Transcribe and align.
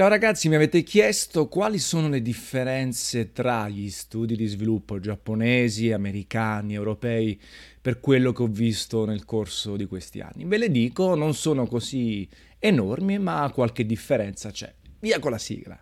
Ciao 0.00 0.08
ragazzi, 0.08 0.48
mi 0.48 0.54
avete 0.54 0.82
chiesto 0.82 1.46
quali 1.46 1.78
sono 1.78 2.08
le 2.08 2.22
differenze 2.22 3.32
tra 3.32 3.68
gli 3.68 3.90
studi 3.90 4.34
di 4.34 4.46
sviluppo 4.46 4.98
giapponesi, 4.98 5.92
americani, 5.92 6.72
europei, 6.72 7.38
per 7.82 8.00
quello 8.00 8.32
che 8.32 8.42
ho 8.42 8.46
visto 8.46 9.04
nel 9.04 9.26
corso 9.26 9.76
di 9.76 9.84
questi 9.84 10.20
anni. 10.20 10.46
Ve 10.46 10.56
le 10.56 10.70
dico, 10.70 11.14
non 11.14 11.34
sono 11.34 11.66
così 11.66 12.26
enormi, 12.58 13.18
ma 13.18 13.50
qualche 13.52 13.84
differenza 13.84 14.50
c'è. 14.50 14.74
Via 15.00 15.18
con 15.18 15.32
la 15.32 15.38
sigla. 15.38 15.78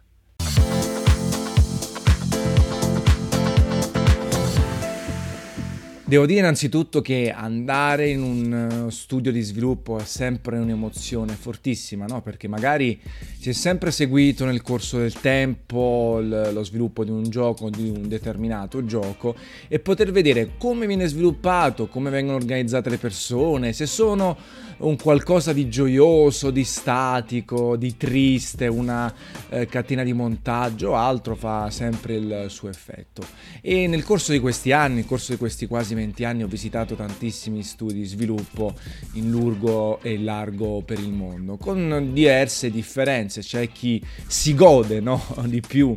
Devo 6.09 6.25
dire 6.25 6.38
innanzitutto 6.38 7.02
che 7.02 7.30
andare 7.30 8.09
in 8.09 8.22
un 8.22 8.86
eh, 8.86 8.91
studio 8.91 9.30
di 9.30 9.43
sviluppo 9.43 9.98
è 9.98 10.04
sempre 10.04 10.56
un'emozione 10.56 11.34
fortissima, 11.34 12.06
no? 12.06 12.23
perché 12.23 12.48
magari 12.48 12.98
si 13.38 13.50
è 13.50 13.52
sempre 13.52 13.91
seguito 13.91 14.46
nel 14.46 14.62
corso 14.62 14.96
del 14.96 15.12
tempo 15.12 16.19
lo 16.23 16.64
sviluppo 16.64 17.05
di 17.05 17.10
un 17.10 17.24
gioco, 17.24 17.69
di 17.69 17.91
un 17.91 18.09
determinato 18.09 18.86
gioco 18.86 19.36
e 19.69 19.80
poter 19.80 20.10
vedere 20.10 20.52
come 20.56 20.86
viene 20.86 21.06
sviluppato, 21.09 21.88
come 21.88 22.09
vengono 22.09 22.38
organizzate 22.38 22.88
le 22.88 22.97
persone, 22.97 23.75
se 23.75 23.84
sono 23.84 24.34
un 24.78 24.96
qualcosa 24.96 25.52
di 25.52 25.68
gioioso, 25.68 26.50
di 26.50 26.64
statico, 26.64 27.77
di 27.77 27.96
triste, 27.96 28.66
una 28.66 29.12
eh, 29.48 29.66
catena 29.66 30.02
di 30.02 30.12
montaggio 30.12 30.91
o 30.91 30.95
altro 30.95 31.34
fa 31.34 31.70
sempre 31.70 32.14
il 32.14 32.46
suo 32.48 32.69
effetto. 32.69 33.22
E 33.60 33.86
nel 33.86 34.05
corso 34.05 34.33
di 34.33 34.38
questi 34.38 34.72
anni, 34.72 34.96
nel 34.96 35.06
corso 35.06 35.33
di 35.33 35.38
questi 35.38 35.66
quasi 35.66 35.95
20 35.95 36.24
anni, 36.24 36.42
ho 36.42 36.48
visitato 36.48 36.95
tantissimi 36.95 37.62
studi 37.62 37.95
di 37.95 38.05
sviluppo 38.05 38.74
in 39.12 39.30
lungo 39.30 40.00
e 40.02 40.19
largo 40.19 40.83
per 40.83 40.98
il 40.98 41.12
mondo, 41.12 41.56
con 41.56 42.10
diverse 42.12 42.70
differenze. 42.70 43.41
C'è 43.41 43.70
chi 43.70 44.02
si 44.27 44.55
gode 44.55 45.00
no? 45.00 45.22
di 45.47 45.60
più 45.60 45.97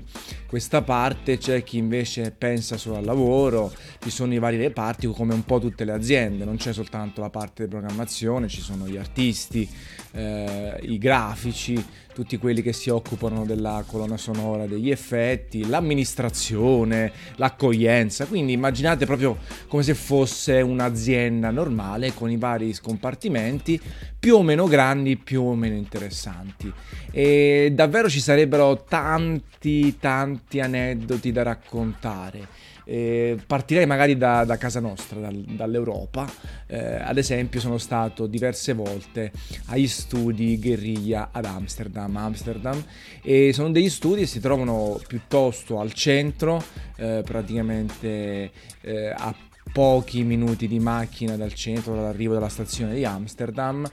questa 0.52 0.82
parte, 0.82 1.38
c'è 1.38 1.64
chi 1.64 1.78
invece 1.78 2.32
pensa 2.38 2.76
solo 2.76 2.98
al 2.98 3.06
lavoro, 3.06 3.72
ci 4.00 4.10
sono 4.10 4.34
i 4.34 4.38
vari 4.38 4.58
reparti 4.58 5.08
come 5.08 5.34
un 5.34 5.46
po' 5.46 5.60
tutte 5.60 5.86
le 5.86 5.94
aziende, 5.94 6.44
non 6.44 6.58
c'è 6.58 6.74
soltanto 6.74 7.22
la 7.22 7.30
parte 7.30 7.64
di 7.64 7.70
programmazione, 7.70 8.50
ci 8.50 8.60
sono 8.60 8.71
gli 8.88 8.98
artisti, 8.98 9.68
eh, 10.14 10.78
i 10.82 10.98
grafici, 10.98 11.84
tutti 12.14 12.38
quelli 12.38 12.62
che 12.62 12.74
si 12.74 12.90
occupano 12.90 13.46
della 13.46 13.84
colonna 13.88 14.18
sonora, 14.18 14.66
degli 14.66 14.90
effetti, 14.90 15.68
l'amministrazione, 15.68 17.12
l'accoglienza, 17.36 18.26
quindi 18.26 18.54
immaginate 18.54 19.06
proprio 19.06 19.38
come 19.68 19.84
se 19.84 19.94
fosse 19.94 20.62
un'azienda 20.62 21.52
normale 21.52 22.14
con 22.14 22.30
i 22.30 22.38
vari 22.38 22.74
scompartimenti 22.74 23.80
più 24.20 24.36
o 24.36 24.44
meno 24.44 24.66
grandi, 24.66 25.18
più 25.18 25.42
o 25.44 25.56
meno 25.56 25.76
interessanti. 25.76 26.72
E 27.12 27.72
davvero 27.74 28.10
ci 28.10 28.20
sarebbero 28.20 28.84
tanti, 28.88 29.98
tanti 29.98 30.60
aneddoti 30.60 31.32
da 31.32 31.44
raccontare. 31.44 32.70
Eh, 32.84 33.38
partirei 33.46 33.86
magari 33.86 34.18
da, 34.18 34.44
da 34.44 34.58
casa 34.58 34.80
nostra, 34.80 35.20
dal, 35.20 35.36
dall'Europa. 35.36 36.30
Eh, 36.68 36.96
ad 36.96 37.18
esempio, 37.18 37.60
sono 37.60 37.78
stato 37.78 38.28
diverse 38.28 38.74
volte 38.74 39.32
agli 39.68 39.88
studi 39.88 40.60
guerriglia 40.60 41.30
ad 41.32 41.46
Amsterdam, 41.46 42.16
Amsterdam 42.18 42.84
e 43.22 43.52
sono 43.54 43.72
degli 43.72 43.90
studi 43.90 44.22
che 44.22 44.28
si 44.28 44.40
trovano 44.40 45.00
piuttosto 45.08 45.80
al 45.80 45.94
centro, 45.94 46.64
eh, 46.98 47.22
praticamente 47.26 48.52
eh, 48.82 49.14
a 49.16 49.34
pochi 49.72 50.24
minuti 50.24 50.68
di 50.68 50.80
macchina 50.80 51.38
dal 51.38 51.54
centro, 51.54 51.96
dall'arrivo 51.96 52.34
della 52.34 52.50
stazione 52.50 52.94
di 52.96 53.06
Amsterdam 53.06 53.90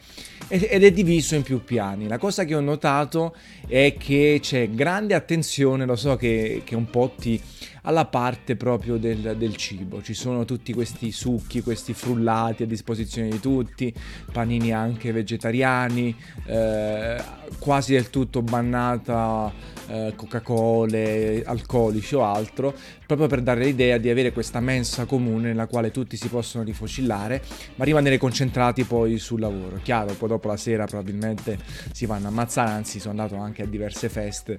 ed 0.48 0.82
è 0.82 0.90
diviso 0.90 1.34
in 1.34 1.42
più 1.42 1.62
piani. 1.62 2.08
La 2.08 2.18
cosa 2.18 2.44
che 2.44 2.54
ho 2.54 2.60
notato 2.60 3.34
è 3.66 3.96
che 3.98 4.38
c'è 4.40 4.70
grande 4.70 5.14
attenzione, 5.14 5.84
lo 5.84 5.96
so 5.96 6.16
che, 6.16 6.62
che 6.64 6.74
un 6.74 6.88
po' 6.88 7.12
ti 7.18 7.40
alla 7.88 8.04
parte 8.04 8.54
proprio 8.54 8.98
del, 8.98 9.36
del, 9.38 9.56
cibo. 9.56 10.02
Ci 10.02 10.12
sono 10.12 10.44
tutti 10.44 10.74
questi 10.74 11.10
succhi, 11.10 11.62
questi 11.62 11.94
frullati 11.94 12.64
a 12.64 12.66
disposizione 12.66 13.30
di 13.30 13.40
tutti, 13.40 13.92
panini 14.30 14.72
anche 14.72 15.10
vegetariani, 15.10 16.14
eh, 16.46 17.16
quasi 17.58 17.94
del 17.94 18.10
tutto 18.10 18.42
bannata 18.42 19.50
eh, 19.88 20.12
Coca-Cola, 20.14 20.98
alcolici 21.44 22.14
o 22.14 22.24
altro, 22.24 22.74
proprio 23.06 23.26
per 23.26 23.40
dare 23.40 23.64
l'idea 23.64 23.96
di 23.96 24.10
avere 24.10 24.32
questa 24.32 24.60
mensa 24.60 25.06
comune 25.06 25.48
nella 25.48 25.66
quale 25.66 25.90
tutti 25.90 26.18
si 26.18 26.28
possono 26.28 26.64
rifocillare, 26.64 27.42
ma 27.76 27.84
rimanere 27.86 28.18
concentrati 28.18 28.84
poi 28.84 29.18
sul 29.18 29.40
lavoro. 29.40 29.80
Chiaro, 29.82 30.12
poi 30.12 30.28
dopo 30.28 30.37
la 30.42 30.56
sera 30.56 30.86
probabilmente 30.86 31.58
si 31.92 32.06
vanno 32.06 32.26
a 32.26 32.30
ammazzare, 32.30 32.70
anzi 32.70 33.00
sono 33.00 33.20
andato 33.20 33.40
anche 33.40 33.62
a 33.62 33.66
diverse 33.66 34.08
feste 34.08 34.58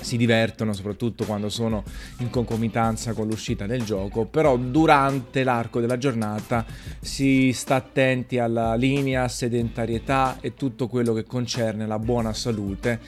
si 0.00 0.16
divertono 0.16 0.72
soprattutto 0.72 1.24
quando 1.24 1.48
sono 1.48 1.82
in 2.18 2.30
concomitanza 2.30 3.12
con 3.12 3.26
l'uscita 3.26 3.66
del 3.66 3.82
gioco, 3.82 4.24
però 4.24 4.56
durante 4.56 5.42
l'arco 5.42 5.80
della 5.80 5.98
giornata 5.98 6.64
si 7.00 7.52
sta 7.52 7.76
attenti 7.76 8.38
alla 8.38 8.74
linea, 8.74 9.28
sedentarietà 9.28 10.38
e 10.40 10.54
tutto 10.54 10.86
quello 10.86 11.12
che 11.12 11.24
concerne 11.24 11.86
la 11.86 11.98
buona 11.98 12.32
salute 12.32 13.00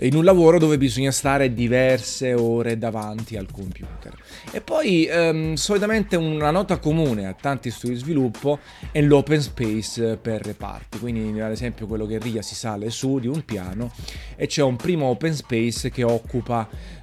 in 0.00 0.14
un 0.16 0.24
lavoro 0.24 0.58
dove 0.58 0.78
bisogna 0.78 1.10
stare 1.10 1.52
diverse 1.54 2.34
ore 2.34 2.78
davanti 2.78 3.36
al 3.36 3.48
computer. 3.50 4.16
E 4.50 4.60
poi 4.60 5.06
ehm, 5.06 5.54
solitamente 5.54 6.16
una 6.16 6.50
nota 6.50 6.78
comune 6.78 7.26
a 7.26 7.34
tanti 7.34 7.70
studi 7.70 7.94
di 7.94 7.98
sviluppo 7.98 8.58
è 8.90 9.00
l'open 9.00 9.40
space 9.40 10.16
per 10.16 10.44
reparti, 10.44 10.98
quindi 10.98 11.40
ad 11.40 11.50
esempio 11.50 11.86
quello 11.86 12.06
che 12.06 12.18
RIA 12.18 12.42
si 12.42 12.54
sale 12.54 12.90
su 12.90 13.18
di 13.18 13.26
un 13.26 13.44
piano 13.44 13.92
e 14.36 14.46
c'è 14.46 14.62
un 14.62 14.76
primo 14.76 15.06
open 15.06 15.34
space 15.34 15.90
che 15.90 16.02
occupa 16.02 16.33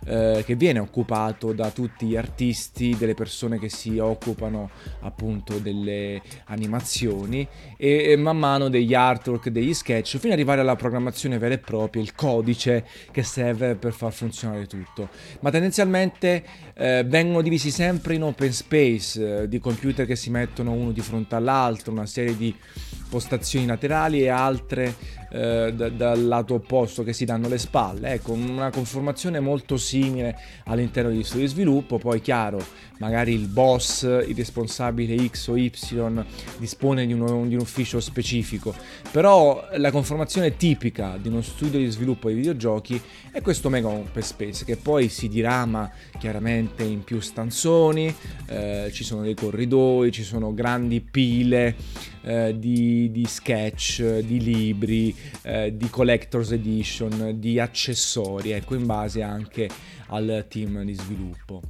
eh, 0.06 0.44
che 0.46 0.56
viene 0.56 0.80
occupato 0.80 1.54
da 1.54 1.70
tutti 1.70 2.08
gli 2.08 2.16
artisti, 2.16 2.96
delle 2.98 3.14
persone 3.14 3.60
che 3.60 3.70
si 3.70 3.98
occupano 4.00 4.70
appunto 5.02 5.60
delle 5.60 6.22
animazioni 6.46 7.48
e, 7.78 8.12
e 8.12 8.16
man 8.18 8.38
mano 8.38 8.70
degli 8.70 8.94
artwork, 8.94 9.50
degli 9.50 9.74
sketch, 9.74 10.18
fino 10.18 10.34
ad 10.34 10.40
arrivare 10.40 10.62
alla 10.62 10.76
programmazione 10.76 11.38
vera 11.38 11.54
e 11.54 11.60
propria, 11.60 12.02
il 12.02 12.14
codice 12.14 12.86
che 13.12 13.24
serve 13.24 13.76
per 13.76 13.94
far 13.94 14.12
funzionare 14.12 14.66
tutto. 14.66 15.10
Ma 15.42 15.52
tendenzialmente 15.52 16.44
eh, 16.74 17.04
vengono 17.06 17.42
divisi 17.42 17.72
sempre 17.72 18.16
in 18.16 18.24
open 18.24 18.52
space, 18.52 19.44
eh, 19.44 19.48
di 19.48 19.60
computer 19.60 20.06
che 20.06 20.16
si 20.16 20.30
mettono 20.30 20.72
uno 20.72 20.92
di 20.92 21.02
fronte 21.02 21.36
all'altro, 21.36 21.92
una 21.92 22.06
serie 22.06 22.36
di 22.36 22.56
postazioni 23.10 23.66
laterali 23.66 24.22
e 24.22 24.30
altre 24.30 24.96
eh, 25.32 25.72
d- 25.74 25.92
dal 25.92 26.26
lato 26.26 26.56
opposto 26.56 27.04
che 27.04 27.14
si 27.14 27.26
danno 27.26 27.48
le 27.48 27.58
spalle. 27.58 28.14
Ecco, 28.14 28.34
una 28.34 28.70
conformazione 28.70 29.40
molto 29.40 29.78
simile 29.78 30.38
all'interno 30.66 31.10
degli 31.10 31.24
studi 31.24 31.44
di 31.44 31.48
sviluppo, 31.48 31.98
poi 31.98 32.22
chiaro, 32.22 32.64
magari 33.00 33.34
il 33.34 33.48
boss, 33.48 34.04
il 34.04 34.36
responsabile 34.36 35.28
X 35.28 35.48
o 35.48 35.58
Y 35.58 35.72
dispone 36.58 37.06
di, 37.06 37.14
uno, 37.14 37.48
di 37.48 37.56
un 37.56 37.62
ufficio 37.62 38.00
specifico, 38.00 38.74
però 39.10 39.68
la 39.78 39.90
conformazione 39.90 40.56
tipica 40.56 41.18
di 41.20 41.28
uno 41.28 41.42
studio 41.42 41.80
di 41.80 41.90
sviluppo 41.90 42.30
di 42.30 42.36
videogiochi 42.36 43.02
è 43.32 43.42
questo 43.42 43.70
mega 43.70 43.88
open 43.88 44.22
space 44.22 44.66
che 44.66 44.78
poi 44.78 45.10
si 45.10 45.28
dirama 45.30 45.90
chiaramente 46.20 46.84
in 46.84 47.04
più 47.04 47.20
stanzoni, 47.20 48.14
eh, 48.48 48.90
ci 48.94 49.04
sono 49.04 49.22
dei 49.24 49.34
corridoi, 49.34 50.12
ci 50.12 50.24
sono 50.24 50.54
grandi 50.54 51.02
pile 51.02 51.76
eh, 52.24 52.56
di, 52.58 53.10
di, 53.12 53.26
sketch, 53.26 54.20
di 54.20 54.40
libri, 54.40 55.16
eh, 55.44 55.76
di 55.76 55.90
collector's 55.90 56.52
edition, 56.52 57.40
di 57.40 57.60
accessori, 57.60 58.52
ecco, 58.52 58.76
in 58.76 58.86
base 58.86 59.22
anche 59.22 59.70
al 60.08 60.46
team 60.48 60.84
di 60.84 60.94
sviluppo. 60.94 61.62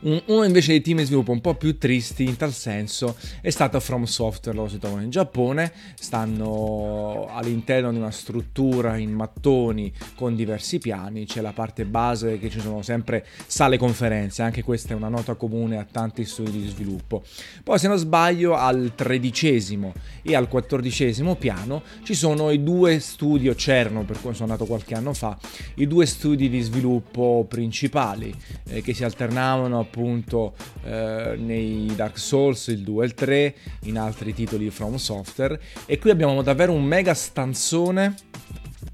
Uno 0.00 0.44
invece 0.44 0.72
dei 0.72 0.80
team 0.80 0.98
di 0.98 1.04
sviluppo 1.04 1.32
un 1.32 1.40
po' 1.40 1.54
più 1.54 1.78
tristi 1.78 2.24
in 2.24 2.36
tal 2.36 2.52
senso 2.52 3.16
è 3.40 3.50
stato 3.50 3.78
From 3.80 4.04
Software, 4.04 4.56
loro 4.56 4.68
si 4.68 4.78
trovano 4.78 5.02
in 5.02 5.10
Giappone, 5.10 5.72
stanno 5.94 7.28
all'interno 7.30 7.90
di 7.90 7.98
una 7.98 8.10
struttura 8.10 8.96
in 8.96 9.12
mattoni 9.12 9.92
con 10.14 10.34
diversi 10.34 10.78
piani, 10.78 11.24
c'è 11.26 11.40
la 11.40 11.52
parte 11.52 11.84
base 11.84 12.38
che 12.38 12.50
ci 12.50 12.60
sono 12.60 12.82
sempre 12.82 13.26
sale 13.46 13.78
conferenze, 13.78 14.42
anche 14.42 14.62
questa 14.62 14.92
è 14.92 14.96
una 14.96 15.08
nota 15.08 15.34
comune 15.34 15.78
a 15.78 15.86
tanti 15.90 16.24
studi 16.24 16.62
di 16.62 16.68
sviluppo. 16.68 17.22
Poi 17.62 17.78
se 17.78 17.88
non 17.88 17.96
sbaglio 17.96 18.54
al 18.54 18.92
tredicesimo 18.94 19.92
e 20.22 20.34
al 20.34 20.48
quattordicesimo 20.48 21.36
piano 21.36 21.82
ci 22.02 22.14
sono 22.14 22.50
i 22.50 22.62
due 22.62 22.98
studio 23.00 23.54
Cerno, 23.54 24.04
per 24.04 24.20
cui 24.20 24.34
sono 24.34 24.50
andato 24.52 24.66
qualche 24.66 24.94
anno 24.94 25.12
fa, 25.12 25.38
i 25.74 25.86
due 25.86 26.06
studi 26.06 26.48
di 26.48 26.60
sviluppo 26.60 27.46
principali 27.48 28.34
eh, 28.64 28.82
che 28.82 28.94
si 28.94 29.04
alternavano 29.04 29.71
appunto 29.78 30.54
eh, 30.84 31.34
nei 31.36 31.92
Dark 31.94 32.18
Souls 32.18 32.66
il 32.68 32.82
2 32.82 33.04
e 33.04 33.06
il 33.06 33.14
3, 33.14 33.54
in 33.84 33.98
altri 33.98 34.32
titoli 34.34 34.70
From 34.70 34.96
Software. 34.96 35.60
E 35.86 35.98
qui 35.98 36.10
abbiamo 36.10 36.42
davvero 36.42 36.72
un 36.72 36.84
mega 36.84 37.14
stanzone 37.14 38.14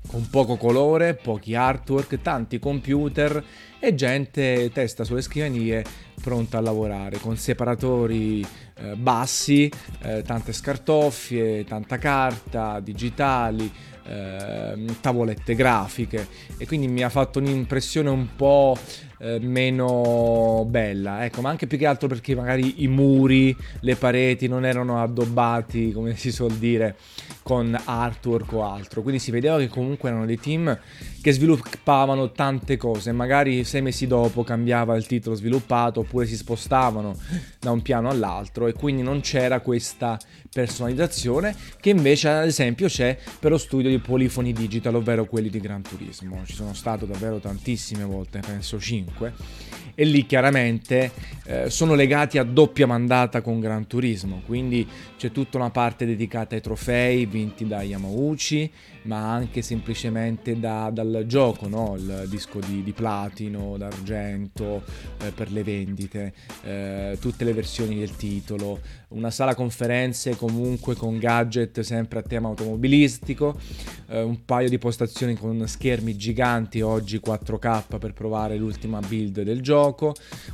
con 0.08 0.28
poco 0.30 0.56
colore, 0.56 1.14
pochi 1.14 1.54
artwork, 1.54 2.20
tanti 2.22 2.58
computer 2.58 3.44
e 3.78 3.94
gente 3.94 4.70
testa 4.72 5.04
sulle 5.04 5.20
scrivanie 5.20 5.84
pronta 6.20 6.58
a 6.58 6.60
lavorare 6.60 7.19
con 7.19 7.36
separatori 7.36 8.44
eh, 8.76 8.96
bassi, 8.96 9.70
eh, 10.02 10.22
tante 10.22 10.52
scartoffie, 10.52 11.64
tanta 11.64 11.98
carta, 11.98 12.81
digitali, 12.81 13.70
eh, 14.04 14.84
tavolette 15.00 15.54
grafiche. 15.54 16.26
E 16.56 16.66
quindi 16.66 16.88
mi 16.88 17.02
ha 17.02 17.08
fatto 17.08 17.38
un'impressione 17.38 18.08
un 18.08 18.34
po' 18.34 18.76
eh, 19.19 19.38
meno 19.41 20.65
bella, 20.69 21.25
ecco, 21.25 21.41
ma 21.41 21.50
anche 21.50 21.67
più 21.67 21.79
che 21.79 21.87
altro 21.87 22.09
perché 22.09 22.35
magari 22.35 22.82
i 22.82 22.88
muri, 22.88 23.56
le 23.81 23.97
pareti 23.97 24.49
non 24.49 24.65
erano 24.65 25.03
addobbati, 25.03 25.93
come 25.93 26.17
si 26.17 26.31
suol 26.31 26.53
dire, 26.53 26.97
con 27.43 27.79
artwork 27.82 28.53
o 28.53 28.65
altro, 28.65 29.03
quindi 29.03 29.20
si 29.20 29.31
vedeva 29.31 29.59
che 29.59 29.69
comunque 29.69 30.09
erano 30.09 30.26
dei 30.26 30.38
team 30.38 30.79
che 31.20 31.32
sviluppavano 31.32 32.32
tante 32.32 32.76
cose, 32.76 33.12
magari 33.12 33.65
sei 33.65 33.82
mesi 33.82 34.06
dopo 34.06 34.44
cambiava 34.44 34.97
il 34.97 35.06
titolo 35.06 35.35
sviluppato 35.35 36.00
oppure 36.00 36.26
si 36.26 36.37
spostavano 36.37 37.17
da 37.59 37.70
un 37.70 37.82
piano 37.82 38.09
all'altro 38.09 38.67
e 38.67 38.73
quindi 38.73 39.03
non 39.03 39.20
c'era 39.20 39.61
questa 39.61 40.19
personalizzazione 40.50 41.55
che 41.81 41.91
invece 41.91 42.29
ad 42.29 42.47
esempio 42.47 42.88
c'è 42.88 43.17
per 43.38 43.50
lo 43.50 43.59
studio 43.59 43.91
di 43.91 43.99
Polifoni 43.99 44.53
Digital, 44.53 44.94
ovvero 44.94 45.25
quelli 45.26 45.50
di 45.50 45.61
Gran 45.61 45.82
Turismo. 45.82 46.43
Ci 46.44 46.55
sono 46.55 46.75
stato 46.75 47.05
davvero 47.05 47.38
tantissime 47.38 48.05
volte, 48.05 48.41
penso 48.41 48.79
5, 48.79 49.07
ovunque 49.08 49.32
e 50.00 50.04
lì 50.04 50.26
chiaramente 50.26 51.10
eh, 51.44 51.70
sono 51.70 51.94
legati 51.94 52.38
a 52.38 52.44
doppia 52.44 52.86
mandata 52.86 53.40
con 53.40 53.58
Gran 53.58 53.88
Turismo, 53.88 54.42
quindi 54.46 54.86
c'è 55.16 55.32
tutta 55.32 55.56
una 55.56 55.70
parte 55.70 56.06
dedicata 56.06 56.54
ai 56.54 56.60
trofei 56.60 57.26
vinti 57.26 57.66
da 57.66 57.82
Yamauchi, 57.82 58.70
ma 59.02 59.32
anche 59.32 59.62
semplicemente 59.62 60.60
da, 60.60 60.90
dal 60.92 61.24
gioco, 61.26 61.66
no? 61.66 61.96
il 61.96 62.26
disco 62.28 62.60
di, 62.60 62.84
di 62.84 62.92
platino, 62.92 63.76
d'argento 63.76 64.84
eh, 65.22 65.32
per 65.32 65.50
le 65.50 65.64
vendite, 65.64 66.34
eh, 66.62 67.16
tutte 67.20 67.44
le 67.44 67.54
versioni 67.54 67.98
del 67.98 68.14
titolo, 68.14 68.78
una 69.08 69.30
sala 69.30 69.54
conferenze 69.54 70.36
comunque 70.36 70.94
con 70.94 71.18
gadget 71.18 71.80
sempre 71.80 72.18
a 72.18 72.22
tema 72.22 72.48
automobilistico, 72.48 73.58
eh, 74.08 74.20
un 74.20 74.44
paio 74.44 74.68
di 74.68 74.78
postazioni 74.78 75.34
con 75.34 75.66
schermi 75.66 76.14
giganti 76.14 76.82
oggi 76.82 77.20
4K 77.24 77.98
per 77.98 78.12
provare 78.12 78.56
l'ultima 78.56 79.00
build 79.00 79.42
del 79.42 79.62
gioco, 79.62 79.88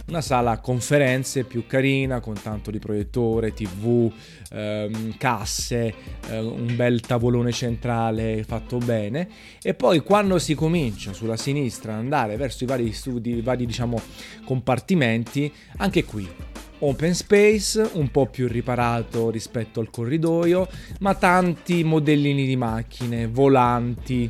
una 0.07 0.21
sala 0.21 0.59
conferenze 0.59 1.45
più 1.45 1.67
carina 1.67 2.21
con 2.21 2.35
tanto 2.41 2.71
di 2.71 2.79
proiettore, 2.79 3.55
tv, 3.55 4.13
ehm, 4.51 5.17
casse, 5.17 5.95
eh, 6.29 6.39
un 6.39 6.75
bel 6.77 7.01
tavolone 7.01 7.53
centrale 7.53 8.45
fatto 8.45 8.79
bene. 8.79 9.29
E 9.63 9.75
poi 9.75 10.01
quando 10.01 10.39
si 10.39 10.55
comincia 10.55 11.13
sulla 11.13 11.37
sinistra 11.37 11.93
ad 11.93 11.99
andare 11.99 12.37
verso 12.37 12.65
i 12.65 12.67
vari 12.67 12.93
studi, 12.93 13.37
i 13.37 13.43
vari 13.43 13.67
diciamo 13.67 14.01
compartimenti, 14.45 15.53
anche 15.77 16.05
qui 16.05 16.29
open 16.81 17.15
space, 17.15 17.91
un 17.95 18.11
po' 18.11 18.27
più 18.27 18.47
riparato 18.47 19.31
rispetto 19.31 19.81
al 19.81 19.91
corridoio, 19.91 20.69
ma 21.01 21.15
tanti 21.15 21.83
modellini 21.83 22.47
di 22.47 22.57
macchine, 22.57 23.27
volanti, 23.27 24.29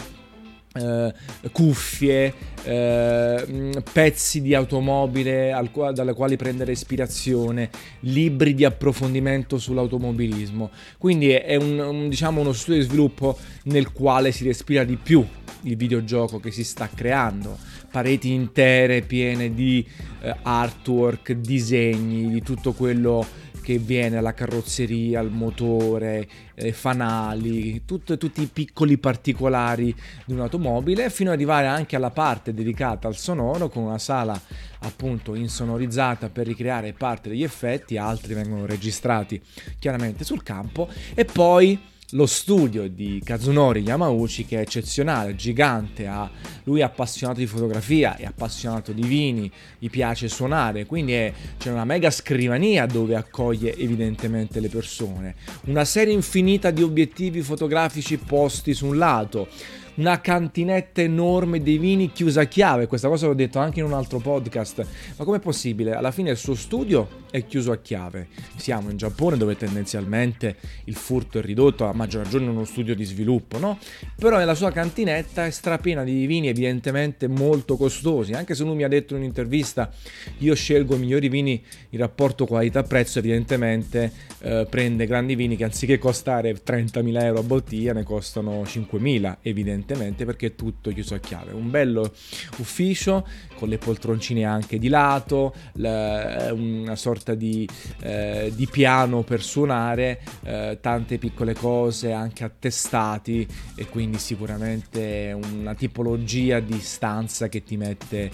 eh, 0.75 1.13
cuffie, 1.53 2.35
eh, 2.65 3.83
pezzi 3.93 4.43
di 4.43 4.55
automobile 4.55 5.53
al, 5.53 5.71
dalle 5.93 6.15
quali 6.15 6.37
prendere 6.37 6.73
ispirazione, 6.73 7.71
libri 8.01 8.55
di 8.55 8.65
approfondimento 8.65 9.59
sull'automobilismo. 9.59 10.71
Quindi 10.99 11.31
è 11.31 11.57
un, 11.57 11.79
un, 11.79 12.09
diciamo 12.09 12.41
uno 12.41 12.53
studio 12.53 12.81
di 12.81 12.87
sviluppo 12.87 13.39
nel 13.65 13.93
quale 13.93 14.33
si 14.33 14.45
respira 14.45 14.85
di 14.85 14.97
più 14.97 15.25
il 15.65 15.77
videogioco 15.77 16.41
che 16.41 16.51
si 16.51 16.65
sta 16.65 16.89
creando, 16.93 17.57
pareti 17.91 18.33
intere 18.33 19.03
piene 19.03 19.55
di 19.55 19.87
eh, 20.21 20.35
artwork, 20.43 21.33
disegni, 21.33 22.29
di 22.31 22.43
tutto 22.43 22.73
quello 22.73 23.25
che 23.65 23.79
viene 23.79 24.19
alla 24.19 24.35
carrozzeria, 24.35 25.21
al 25.21 25.31
motore, 25.31 26.29
eh, 26.55 26.73
fanali, 26.73 27.83
tutto, 27.87 28.19
tutti 28.19 28.43
i 28.43 28.47
piccoli 28.53 28.99
particolari 28.99 29.93
di 30.27 30.35
un'automobile, 30.35 31.09
fino 31.09 31.31
ad 31.31 31.37
arrivare 31.37 31.67
anche 31.67 31.97
alla 31.97 32.11
parte 32.11 32.53
dedicata 32.53 33.09
al 33.09 33.17
sonoro 33.17 33.71
con 33.71 33.85
una 33.85 33.99
sala 33.99 34.39
appunto 34.81 35.35
insonorizzata 35.35 36.29
per 36.29 36.47
ricreare 36.47 36.93
parte 36.93 37.31
degli 37.31 37.43
effetti, 37.43 37.97
altri 37.97 38.35
vengono 38.35 38.67
registrati 38.67 39.41
chiaramente 39.79 40.25
sul 40.25 40.43
campo 40.43 40.87
e 41.15 41.25
poi 41.25 41.93
lo 42.11 42.27
studio 42.27 42.89
di 42.89 43.21
Kazunori 43.25 43.81
Yamauchi 43.81 44.45
che 44.45 44.59
è 44.59 44.61
eccezionale, 44.61 45.35
gigante, 45.35 46.07
ha, 46.07 46.31
lui 46.65 46.81
è 46.81 46.83
appassionato 46.83 47.41
di 47.41 47.47
fotografia, 47.47 48.17
è 48.17 48.25
appassionato 48.25 48.93
di 48.93 49.03
vini, 49.03 49.51
gli 49.79 49.91
piace 49.91 50.29
suonare, 50.29 50.87
quindi 50.87 51.13
è, 51.13 51.33
c'è 51.59 51.71
una 51.71 51.85
mega 51.85 52.11
scrivania 52.11 52.87
dove 52.87 53.17
accoglie 53.17 53.75
evidentemente 53.77 54.61
le 54.61 54.69
persone, 54.69 55.35
una 55.65 55.85
serie 55.85 56.13
infinita 56.13 56.71
di 56.71 56.83
obiettivi 56.83 57.43
fotografici 57.43 58.19
posti 58.19 58.75
su 58.75 58.87
un 58.87 58.99
lato, 58.99 59.49
una 59.97 60.21
cantinetta 60.21 61.03
enorme 61.03 61.63
dei 61.63 61.79
vini 61.79 62.11
chiusa 62.13 62.43
a 62.43 62.45
chiave. 62.45 62.87
Questa 62.87 63.09
cosa 63.09 63.27
l'ho 63.27 63.35
detto 63.35 63.59
anche 63.59 63.81
in 63.81 63.87
un 63.87 63.93
altro 63.93 64.19
podcast. 64.19 64.85
Ma 65.17 65.25
com'è 65.25 65.39
possibile? 65.39 65.95
Alla 65.95 66.11
fine 66.11 66.31
il 66.31 66.37
suo 66.37 66.55
studio 66.55 67.23
è 67.31 67.47
chiuso 67.47 67.73
a 67.73 67.79
chiave. 67.79 68.29
Siamo 68.57 68.91
in 68.91 68.97
Giappone 68.97 69.37
dove 69.37 69.57
tendenzialmente 69.57 70.57
il 70.85 70.95
furto 70.95 71.39
è 71.39 71.43
ridotto, 71.43 71.85
a 71.87 71.93
maggior 71.93 72.25
ragione 72.25 72.49
uno 72.49 72.65
studio 72.65 72.95
di 72.95 73.05
sviluppo, 73.05 73.59
no? 73.59 73.79
Però 74.17 74.37
nella 74.37 74.55
sua 74.55 74.73
cantinetta 74.73 75.47
è 75.47 75.51
strapiena 75.51 76.03
di 76.03 76.27
vini 76.27 76.49
evidentemente 76.49 77.29
molto 77.29 77.77
costosi. 77.77 78.33
Anche 78.33 78.55
se 78.55 78.65
lui 78.65 78.75
mi 78.75 78.85
ha 78.85 78.89
detto 78.89 79.15
in 79.15 79.21
un'intervista 79.21 79.91
io 80.39 80.55
scelgo 80.55 80.97
i 80.97 80.99
migliori 80.99 81.29
vini 81.29 81.63
in 81.91 81.99
rapporto 81.99 82.47
qualità-prezzo, 82.47 83.19
evidentemente 83.19 84.13
eh, 84.41 84.67
prende 84.69 85.07
grandi 85.07 85.35
vini 85.35 85.57
che 85.57 85.65
anziché 85.65 85.99
costare 85.99 86.53
30.000 86.55 87.23
euro 87.23 87.41
a 87.41 87.43
bottiglia 87.43 87.93
ne 87.93 88.03
costano 88.03 88.63
5.000 88.63 89.37
evidentemente 89.43 89.84
evidentemente 89.85 90.25
perché 90.25 90.47
è 90.49 90.55
tutto 90.55 90.91
chiuso 90.91 91.15
a 91.15 91.19
chiave. 91.19 91.53
Un 91.53 91.71
bello 91.71 92.13
ufficio 92.59 93.27
con 93.57 93.69
le 93.69 93.79
poltroncine 93.79 94.45
anche 94.45 94.79
di 94.79 94.89
lato, 94.89 95.55
la, 95.75 96.53
una 96.53 96.97
sorta 96.97 97.35
di, 97.35 97.69
eh, 98.03 98.51
di, 98.55 98.67
piano 98.67 99.23
per 99.23 99.43
suonare, 99.43 100.21
eh, 100.43 100.79
tante 100.81 101.19
piccole 101.19 101.55
cose 101.55 102.13
anche 102.13 102.45
attestati 102.45 103.47
e 103.77 103.87
quindi 103.87 104.19
sicuramente 104.19 105.37
una 105.53 105.75
tipologia 105.75 106.61
di 106.61 106.81
stanza 106.81 107.49
che 107.49 107.63
ti 107.63 107.77
mette 107.77 108.31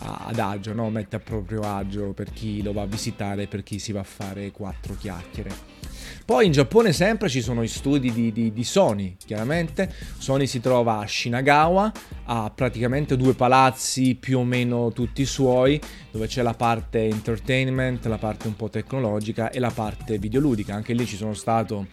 ad 0.00 0.38
agio, 0.38 0.72
no? 0.72 0.90
mette 0.90 1.16
a 1.16 1.20
proprio 1.20 1.62
agio 1.62 2.12
per 2.12 2.30
chi 2.32 2.62
lo 2.62 2.72
va 2.72 2.82
a 2.82 2.86
visitare, 2.86 3.46
per 3.46 3.62
chi 3.62 3.78
si 3.78 3.92
va 3.92 4.00
a 4.00 4.04
fare 4.04 4.50
quattro 4.50 4.94
chiacchiere. 4.94 5.78
Poi 6.24 6.46
in 6.46 6.52
Giappone 6.52 6.92
sempre 6.92 7.28
ci 7.28 7.40
sono 7.40 7.62
i 7.62 7.68
studi 7.68 8.12
di, 8.12 8.32
di, 8.32 8.52
di, 8.52 8.64
Sony, 8.64 9.16
chiaramente. 9.24 9.92
Sony 10.18 10.46
si 10.46 10.60
trova 10.60 10.98
a 10.98 11.06
Shinagawa, 11.06 11.92
ha 12.24 12.52
praticamente 12.54 13.16
due 13.16 13.34
palazzi 13.34 14.14
più 14.14 14.38
o 14.38 14.44
meno 14.44 14.92
tutti 14.92 15.24
suoi, 15.24 15.80
dove 16.10 16.26
c'è 16.26 16.42
la 16.42 16.54
parte 16.54 17.04
entertainment, 17.04 18.04
la 18.06 18.18
parte 18.18 18.46
un 18.46 18.56
po' 18.56 18.68
tecnologica 18.68 19.50
e 19.50 19.58
la 19.58 19.70
parte 19.70 20.18
videoludica. 20.18 20.74
Anche 20.74 20.92
lì 20.92 21.06
ci 21.06 21.16
sono 21.16 21.34
stato 21.34 21.86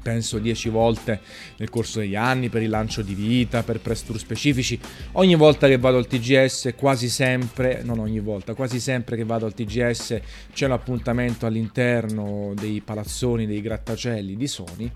penso 0.00 0.38
10 0.38 0.68
volte 0.68 1.20
nel 1.56 1.70
corso 1.70 2.00
degli 2.00 2.16
anni 2.16 2.48
per 2.48 2.62
il 2.62 2.70
lancio 2.70 3.02
di 3.02 3.14
vita, 3.14 3.62
per 3.62 3.80
press 3.80 4.04
tour 4.04 4.18
specifici. 4.18 4.78
Ogni 5.12 5.34
volta 5.34 5.66
che 5.66 5.78
vado 5.78 5.98
al 5.98 6.06
TGS, 6.06 6.74
quasi 6.76 7.08
sempre, 7.08 7.82
non 7.84 7.98
ogni 7.98 8.20
volta, 8.20 8.54
quasi 8.54 8.80
sempre 8.80 9.16
che 9.16 9.24
vado 9.24 9.46
al 9.46 9.54
TGS 9.54 10.20
c'è 10.52 10.66
un 10.66 10.72
appuntamento 10.72 11.46
all'interno 11.46 12.52
dei 12.54 12.80
palazzoni, 12.80 13.46
dei 13.46 13.60
grattacieli 13.60 14.36
di 14.36 14.46
Sony. 14.46 14.90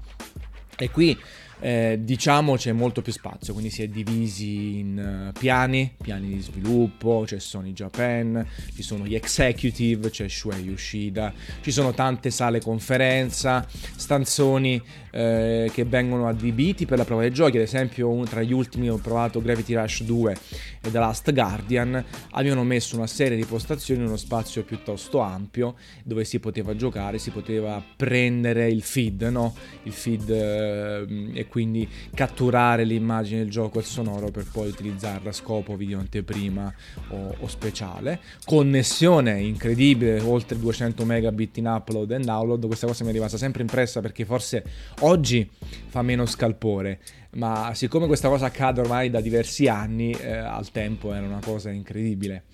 E 0.76 0.90
qui 0.90 1.16
eh, 1.62 2.00
diciamo 2.02 2.57
c'è 2.57 2.73
molto 2.73 3.02
più 3.02 3.12
spazio, 3.12 3.52
quindi 3.52 3.71
si 3.71 3.83
è 3.85 3.87
divisi 3.87 4.81
in 4.81 5.31
uh, 5.31 5.38
piani, 5.38 5.95
piani 5.97 6.35
di 6.35 6.40
sviluppo, 6.40 7.23
c'è 7.25 7.38
Sony 7.38 7.73
Japan, 7.73 8.45
ci 8.75 8.83
sono 8.83 9.07
gli 9.07 9.14
executive, 9.14 10.11
c'è 10.11 10.28
Shuei 10.28 10.64
Yoshida, 10.64 11.33
ci 11.61 11.71
sono 11.71 11.92
tante 11.92 12.31
sale 12.31 12.61
conferenza, 12.61 13.64
stanzoni 13.69 14.83
eh, 15.12 15.71
che 15.73 15.85
vengono 15.85 16.26
adibiti 16.26 16.85
per 16.85 16.99
la 16.99 17.04
prova 17.04 17.23
dei 17.23 17.33
giochi, 17.33 17.59
ad 17.59 17.62
esempio 17.62 18.09
un, 18.09 18.25
tra 18.25 18.42
gli 18.42 18.52
ultimi 18.52 18.90
ho 18.90 18.97
provato 18.97 19.40
Gravity 19.40 19.75
Rush 19.75 20.02
2 20.02 20.37
e 20.81 20.90
The 20.90 20.99
Last 20.99 21.33
Guardian, 21.33 22.04
avevano 22.31 22.64
messo 22.64 22.97
una 22.97 23.07
serie 23.07 23.37
di 23.37 23.45
postazioni 23.45 24.00
in 24.00 24.09
uno 24.09 24.16
spazio 24.16 24.64
piuttosto 24.64 25.21
ampio 25.21 25.76
dove 26.02 26.25
si 26.25 26.40
poteva 26.40 26.75
giocare, 26.75 27.19
si 27.19 27.31
poteva 27.31 27.81
prendere 27.97 28.69
il 28.69 28.83
feed, 28.83 29.23
no? 29.23 29.54
il 29.85 29.92
feed 29.92 30.28
eh, 30.28 31.38
quindi 31.52 31.87
catturare 32.14 32.82
l'immagine 32.85 33.40
del 33.40 33.50
gioco 33.50 33.76
e 33.76 33.82
il 33.82 33.87
sonoro 33.87 34.30
per 34.30 34.47
poi 34.50 34.71
utilizzarla 34.71 35.28
a 35.28 35.32
scopo 35.35 35.76
video 35.76 35.99
anteprima 35.99 36.73
o, 37.09 37.37
o 37.40 37.47
speciale. 37.47 38.21
Connessione 38.47 39.38
incredibile, 39.42 40.18
oltre 40.21 40.59
200 40.59 41.04
megabit 41.04 41.59
in 41.59 41.66
upload 41.66 42.12
e 42.12 42.21
download, 42.21 42.66
questa 42.66 42.87
cosa 42.87 43.04
mi 43.04 43.11
è 43.11 43.12
rimasta 43.12 43.37
sempre 43.37 43.61
impressa 43.61 44.00
perché 44.00 44.25
forse 44.25 44.64
oggi 45.00 45.47
fa 45.88 46.00
meno 46.00 46.25
scalpore 46.25 47.00
ma 47.35 47.73
siccome 47.75 48.06
questa 48.06 48.28
cosa 48.28 48.47
accade 48.47 48.80
ormai 48.80 49.09
da 49.09 49.21
diversi 49.21 49.66
anni, 49.66 50.12
eh, 50.12 50.37
al 50.37 50.71
tempo 50.71 51.12
era 51.14 51.26
una 51.26 51.40
cosa 51.42 51.71
incredibile. 51.71 52.44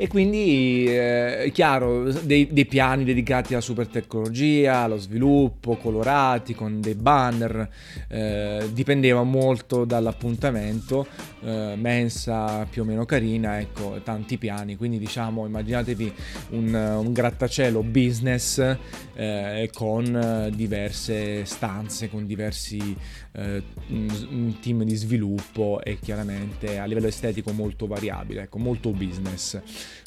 E 0.00 0.06
quindi, 0.06 0.84
eh, 0.86 1.50
chiaro, 1.52 2.12
dei, 2.12 2.46
dei, 2.52 2.66
piani 2.66 3.02
dedicati 3.02 3.54
alla 3.54 3.60
super 3.60 3.88
tecnologia, 3.88 4.82
allo 4.82 4.96
sviluppo, 4.96 5.74
colorati, 5.74 6.54
con 6.54 6.80
dei 6.80 6.94
banner, 6.94 7.68
eh, 8.06 8.68
dipendeva 8.72 9.24
molto 9.24 9.84
dall'appuntamento, 9.84 11.04
eh, 11.40 11.74
mensa 11.76 12.64
più 12.70 12.82
o 12.82 12.84
meno 12.84 13.04
carina, 13.06 13.58
ecco, 13.58 14.00
tanti 14.04 14.38
piani, 14.38 14.76
quindi 14.76 15.00
diciamo, 15.00 15.44
immaginatevi 15.46 16.12
un, 16.50 16.72
un 16.74 17.12
grattacielo 17.12 17.82
business 17.82 18.76
eh, 19.14 19.68
con 19.74 20.52
diverse 20.54 21.44
stanze, 21.44 22.08
con 22.08 22.24
diversi 22.24 22.96
eh, 23.32 23.62
team 24.60 24.84
di 24.84 24.94
sviluppo 24.94 25.80
e 25.82 25.98
chiaramente 26.00 26.78
a 26.78 26.84
livello 26.84 27.08
estetico 27.08 27.50
molto 27.50 27.88
variabile, 27.88 28.42
ecco, 28.42 28.58
molto 28.58 28.90
business. 28.90 29.60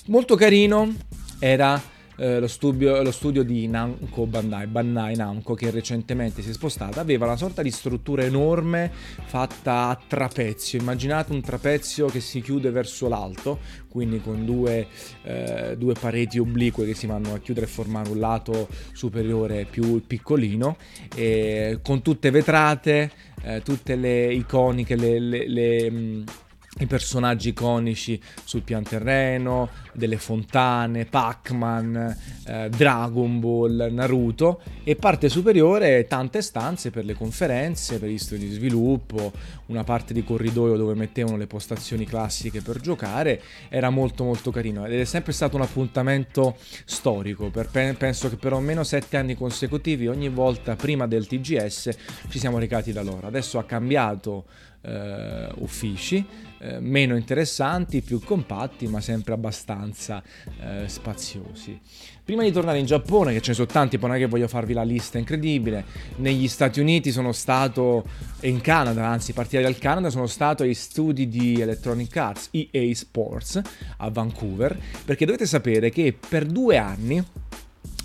Molto 0.08 0.36
carino 0.36 0.92
era 1.38 1.80
eh, 2.18 2.40
lo, 2.40 2.48
studio, 2.48 3.04
lo, 3.04 3.12
studio, 3.12 3.44
di 3.44 3.68
Namco 3.68 4.26
Bandai, 4.26 4.66
Bandai 4.66 5.16
Namco 5.16 5.54
che 5.54 5.70
recentemente 5.70 6.42
si 6.42 6.50
è 6.50 6.54
spostata, 6.54 7.02
aveva 7.02 7.26
una 7.26 7.38
sorta 7.38 7.62
di 7.62 7.70
struttura 7.70 8.24
enorme 8.24 8.92
fatta 9.26 9.90
a 9.90 10.00
trapezio. 10.08 10.80
Immaginate 10.80 11.32
un 11.32 11.42
trapezio 11.42 12.08
che 12.08 12.20
si 12.20 12.42
chiude 12.42 12.72
verso 12.72 13.08
l'alto, 13.08 13.60
quindi 13.90 14.20
con 14.22 14.44
due, 14.44 14.88
eh, 15.22 15.76
due 15.78 15.94
pareti 15.94 16.40
oblique 16.40 16.86
che 16.88 16.96
si 16.96 17.06
vanno 17.06 17.36
a 17.36 17.38
chiudere 17.38 17.68
e 17.68 17.70
formare 17.70 18.10
un 18.10 18.18
lato 18.18 18.68
superiore 18.94 19.68
più 19.70 20.04
piccolino, 20.06 20.78
con 21.84 22.02
tutte 22.02 22.32
vetrate, 22.32 23.12
eh, 23.44 23.62
tutte 23.64 23.96
le 23.96 24.34
iconiche, 24.34 24.96
le, 24.96 25.20
le, 25.20 25.48
le 25.48 26.24
i 26.80 26.86
personaggi 26.86 27.50
iconici 27.50 28.22
sul 28.44 28.62
pian 28.62 28.84
terreno, 28.84 29.70
delle 29.94 30.18
fontane, 30.18 31.06
Pac-Man, 31.06 32.18
eh, 32.46 32.70
Dragon 32.70 33.40
Ball, 33.40 33.90
Naruto 33.92 34.62
e 34.84 34.96
parte 34.96 35.30
superiore 35.30 36.08
tante 36.08 36.42
stanze 36.42 36.92
per 36.92 37.06
le 37.06 37.14
conferenze, 37.14 38.00
per 38.00 38.10
gli 38.10 38.18
studi 38.18 38.48
di 38.48 38.54
sviluppo, 38.54 39.32
una 39.68 39.84
parte 39.84 40.14
di 40.14 40.24
corridoio 40.24 40.76
dove 40.76 40.94
mettevano 40.94 41.38
le 41.38 41.48
postazioni 41.48 42.06
classiche 42.06 42.62
per 42.62 42.80
giocare, 42.80 43.42
era 43.70 43.90
molto 43.90 44.24
molto 44.24 44.52
carino. 44.52 44.86
Ed 44.86 45.00
è 45.00 45.06
sempre 45.06 45.34
stato 45.34 45.56
un 45.56 45.64
appuntamento 45.64 46.56
storico, 46.86 47.50
per, 47.50 47.70
penso 47.70 48.30
che 48.30 48.36
per 48.36 48.54
almeno 48.54 48.84
sette 48.84 49.18
anni 49.18 49.36
consecutivi 49.36 50.08
ogni 50.08 50.30
volta 50.30 50.76
prima 50.76 51.08
del 51.08 51.28
TGS 51.28 51.90
ci 52.30 52.40
siamo 52.40 52.58
recati 52.58 52.92
da 52.92 53.02
loro, 53.02 53.28
adesso 53.28 53.58
ha 53.60 53.64
cambiato 53.64 54.46
eh, 54.82 55.50
uffici, 55.58 56.26
eh, 56.60 56.80
meno 56.80 57.16
interessanti, 57.16 58.02
più 58.02 58.20
compatti, 58.20 58.88
ma 58.88 59.02
sempre 59.02 59.34
abbastanza 59.34 59.81
eh, 59.88 60.88
spaziosi. 60.88 61.80
Prima 62.24 62.44
di 62.44 62.52
tornare 62.52 62.80
in 62.80 62.86
Giappone, 62.86 63.34
che 63.34 63.42
ce 63.42 63.50
ne 63.50 63.56
sono 63.56 63.68
tanti, 63.68 63.98
poi 63.98 64.10
non 64.10 64.18
è 64.18 64.22
che 64.22 64.28
voglio 64.28 64.48
farvi 64.48 64.74
la 64.74 64.84
lista 64.84 65.18
incredibile, 65.18 65.84
negli 66.18 66.48
Stati 66.48 66.80
Uniti 66.80 67.12
sono 67.12 67.32
stato, 67.32 68.06
e 68.40 68.48
in 68.48 68.62
Canada, 68.62 69.08
anzi 69.08 69.34
partire 69.34 69.64
dal 69.64 69.78
Canada, 69.78 70.10
sono 70.10 70.28
stato 70.28 70.64
ai 70.64 70.74
studi 70.74 71.28
di 71.28 71.60
Electronic 71.60 72.16
Arts, 72.16 72.50
EA 72.52 72.94
Sports, 72.94 73.62
a 73.98 74.10
Vancouver, 74.10 74.78
perché 75.04 75.26
dovete 75.26 75.46
sapere 75.46 75.90
che 75.90 76.16
per 76.28 76.46
due 76.46 76.78
anni 76.78 77.24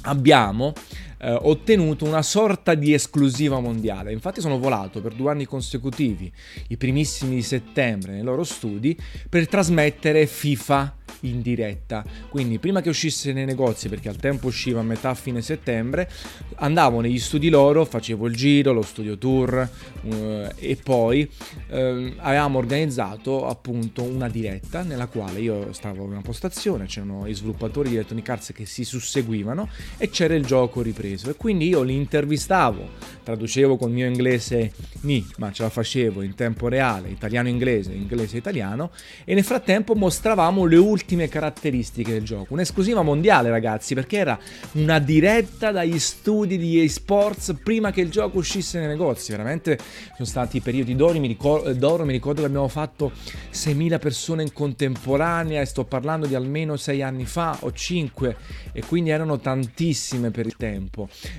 abbiamo 0.02 0.72
eh, 1.18 1.32
ottenuto 1.32 2.04
una 2.04 2.22
sorta 2.22 2.74
di 2.74 2.92
esclusiva 2.92 3.60
mondiale. 3.60 4.12
Infatti 4.12 4.40
sono 4.40 4.58
volato 4.58 5.00
per 5.00 5.14
due 5.14 5.30
anni 5.30 5.44
consecutivi, 5.44 6.32
i 6.68 6.76
primissimi 6.76 7.36
di 7.36 7.42
settembre, 7.42 8.12
nei 8.12 8.22
loro 8.22 8.44
studi, 8.44 8.96
per 9.28 9.48
trasmettere 9.48 10.26
FIFA 10.26 10.94
in 11.20 11.40
diretta. 11.40 12.04
Quindi 12.28 12.58
prima 12.58 12.80
che 12.80 12.88
uscisse 12.88 13.32
nei 13.32 13.44
negozi, 13.44 13.88
perché 13.88 14.08
al 14.08 14.16
tempo 14.16 14.48
usciva 14.48 14.80
a 14.80 14.82
metà 14.82 15.14
fine 15.14 15.40
settembre, 15.40 16.10
andavo 16.56 17.00
negli 17.00 17.18
studi 17.18 17.48
loro, 17.48 17.84
facevo 17.84 18.26
il 18.26 18.34
giro, 18.34 18.72
lo 18.72 18.82
studio 18.82 19.16
tour 19.16 19.68
eh, 20.02 20.52
e 20.56 20.76
poi 20.76 21.28
eh, 21.68 22.14
avevamo 22.18 22.58
organizzato 22.58 23.46
appunto 23.46 24.02
una 24.02 24.28
diretta 24.28 24.82
nella 24.82 25.06
quale 25.06 25.40
io 25.40 25.72
stavo 25.72 26.04
in 26.04 26.12
una 26.12 26.22
postazione, 26.22 26.86
c'erano 26.86 27.26
i 27.26 27.34
sviluppatori 27.34 27.88
di 27.88 27.94
Electronic 27.96 28.28
Arts 28.28 28.52
che 28.52 28.66
si 28.66 28.84
susseguivano 28.84 29.68
e 29.96 30.08
c'era 30.10 30.34
il 30.34 30.44
gioco 30.44 30.82
ripreso 30.82 31.04
e 31.24 31.34
quindi 31.36 31.68
io 31.68 31.82
li 31.82 31.94
intervistavo, 31.94 32.88
traducevo 33.22 33.76
col 33.76 33.90
mio 33.90 34.06
inglese 34.06 34.72
ni, 35.00 35.26
ma 35.38 35.50
ce 35.52 35.62
la 35.62 35.70
facevo 35.70 36.22
in 36.22 36.34
tempo 36.34 36.68
reale, 36.68 37.08
italiano-inglese, 37.08 37.92
inglese-italiano 37.92 38.90
e 39.24 39.34
nel 39.34 39.44
frattempo 39.44 39.94
mostravamo 39.94 40.64
le 40.64 40.76
ultime 40.76 41.28
caratteristiche 41.28 42.12
del 42.12 42.22
gioco. 42.22 42.52
Un'esclusiva 42.52 43.02
mondiale, 43.02 43.50
ragazzi, 43.50 43.94
perché 43.94 44.18
era 44.18 44.38
una 44.72 44.98
diretta 44.98 45.70
dagli 45.70 45.98
studi 45.98 46.58
di 46.58 46.82
eSports 46.82 47.54
prima 47.62 47.90
che 47.90 48.00
il 48.00 48.10
gioco 48.10 48.38
uscisse 48.38 48.78
nei 48.78 48.88
negozi. 48.88 49.30
Veramente 49.32 49.78
sono 50.14 50.26
stati 50.28 50.60
periodi 50.60 50.94
d'oro. 50.94 51.18
Mi 51.18 51.26
ricordo, 51.26 51.72
d'oro, 51.72 52.04
mi 52.04 52.12
ricordo 52.12 52.40
che 52.40 52.46
abbiamo 52.46 52.68
fatto 52.68 53.12
6.000 53.52 53.98
persone 53.98 54.42
in 54.42 54.52
contemporanea 54.52 55.60
e 55.60 55.64
sto 55.64 55.84
parlando 55.84 56.26
di 56.26 56.34
almeno 56.34 56.76
6 56.76 57.02
anni 57.02 57.24
fa 57.24 57.56
o 57.60 57.72
5 57.72 58.36
e 58.72 58.84
quindi 58.84 59.10
erano 59.10 59.38
tantissime 59.38 60.30
per 60.30 60.46
il 60.46 60.56
tempo. 60.56 60.95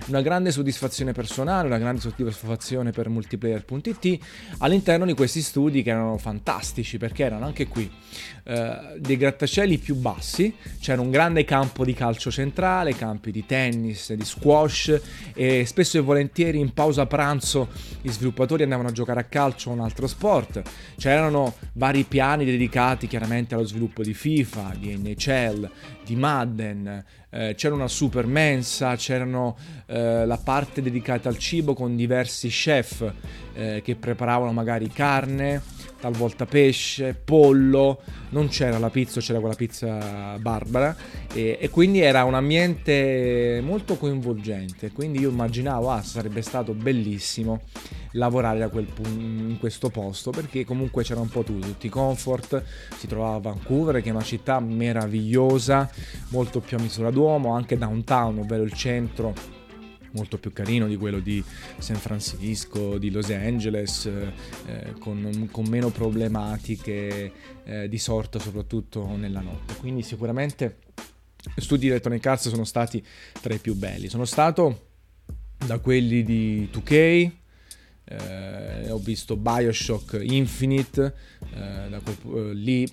Una 0.07 0.21
grande 0.21 0.51
soddisfazione 0.51 1.13
personale, 1.13 1.67
una 1.67 1.77
grande 1.77 2.01
soddisfazione 2.01 2.91
per 2.91 3.09
multiplayer.it 3.09 4.17
all'interno 4.59 5.05
di 5.05 5.13
questi 5.13 5.41
studi 5.41 5.81
che 5.81 5.89
erano 5.89 6.17
fantastici 6.17 6.97
perché 6.97 7.23
erano 7.23 7.45
anche 7.45 7.67
qui 7.67 7.89
eh, 8.49 8.97
dei 8.97 9.17
grattacieli 9.17 9.77
più 9.77 9.95
bassi, 9.95 10.55
c'era 10.79 11.01
un 11.01 11.11
grande 11.11 11.43
campo 11.43 11.83
di 11.83 11.93
calcio 11.93 12.31
centrale, 12.31 12.95
campi 12.95 13.29
di 13.29 13.45
tennis, 13.45 14.13
di 14.13 14.23
squash 14.23 15.01
e 15.33 15.65
spesso 15.65 15.97
e 15.97 16.01
volentieri 16.01 16.57
in 16.57 16.71
pausa 16.71 17.05
pranzo 17.07 17.67
gli 18.01 18.09
sviluppatori 18.09 18.63
andavano 18.63 18.87
a 18.87 18.93
giocare 18.93 19.19
a 19.19 19.23
calcio 19.25 19.69
o 19.69 19.73
un 19.73 19.81
altro 19.81 20.07
sport. 20.07 20.61
C'erano 20.95 21.55
vari 21.73 22.05
piani 22.05 22.45
dedicati 22.45 23.07
chiaramente 23.07 23.53
allo 23.53 23.65
sviluppo 23.65 24.01
di 24.01 24.13
FIFA, 24.13 24.75
di 24.79 24.95
NHL, 24.95 25.69
di 26.05 26.15
Madden, 26.15 27.03
eh, 27.29 27.53
c'era 27.55 27.75
una 27.75 27.89
super 27.89 28.25
mensa, 28.25 28.95
c'erano 28.95 29.57
eh, 29.87 30.25
la 30.25 30.37
parte 30.37 30.81
dedicata 30.81 31.27
al 31.27 31.37
cibo 31.37 31.73
con 31.73 31.97
diversi 31.97 32.47
chef 32.47 33.11
eh, 33.53 33.81
che 33.83 33.95
preparavano 33.95 34.53
magari 34.53 34.87
carne, 34.87 35.61
talvolta 35.99 36.45
pesce, 36.45 37.13
pollo, 37.13 38.01
non 38.29 38.47
c'era 38.47 38.77
la 38.77 38.89
pizza, 38.89 39.19
c'era 39.19 39.39
quella 39.39 39.55
pizza 39.55 40.37
barbara 40.39 40.95
e, 41.33 41.57
e, 41.59 41.69
quindi 41.69 41.99
era 41.99 42.23
un 42.23 42.33
ambiente 42.33 43.61
molto 43.63 43.95
coinvolgente, 43.97 44.91
quindi 44.91 45.19
io 45.19 45.29
immaginavo 45.29 45.91
ah, 45.91 46.01
sarebbe 46.01 46.41
stato 46.41 46.73
bellissimo 46.73 47.61
lavorare 48.11 48.67
quel 48.69 48.87
in 49.05 49.57
questo 49.59 49.89
posto 49.89 50.31
perché 50.31 50.65
comunque 50.65 51.03
c'era 51.03 51.19
un 51.19 51.29
po' 51.29 51.43
tutto, 51.43 51.67
tutti 51.67 51.87
i 51.87 51.89
comfort, 51.89 52.63
si 52.97 53.07
trovava 53.07 53.35
a 53.35 53.39
Vancouver 53.39 54.01
che 54.01 54.09
è 54.09 54.11
una 54.11 54.21
città 54.21 54.59
meravigliosa, 54.59 55.89
molto 56.29 56.59
più 56.59 56.77
a 56.77 56.81
misura 56.81 57.11
d'uomo, 57.11 57.53
anche 57.53 57.77
downtown, 57.77 58.39
ovvero 58.39 58.63
il 58.63 58.73
centro 58.73 59.56
molto 60.11 60.37
più 60.37 60.51
carino 60.53 60.87
di 60.87 60.95
quello 60.95 61.19
di 61.19 61.43
San 61.77 61.97
Francisco, 61.97 62.97
di 62.97 63.11
Los 63.11 63.29
Angeles, 63.29 64.05
eh, 64.05 64.93
con, 64.99 65.49
con, 65.51 65.65
meno 65.67 65.89
problematiche 65.89 67.31
eh, 67.63 67.89
di 67.89 67.97
sorta 67.97 68.39
soprattutto 68.39 69.15
nella 69.15 69.41
notte. 69.41 69.75
Quindi 69.75 70.03
sicuramente 70.03 70.77
studi 71.55 71.81
di 71.81 71.87
Electronic 71.89 72.25
Arts 72.25 72.49
sono 72.49 72.65
stati 72.65 73.03
tra 73.41 73.53
i 73.53 73.59
più 73.59 73.75
belli. 73.75 74.07
Sono 74.07 74.25
stato 74.25 74.85
da 75.65 75.79
quelli 75.79 76.23
di 76.23 76.69
2K, 76.71 77.31
eh, 78.09 78.89
ho 78.89 78.97
visto 78.97 79.35
Bioshock 79.35 80.19
Infinite, 80.21 81.13
eh, 81.53 81.99
quel, 82.03 82.49
eh, 82.49 82.53
lì 82.53 82.89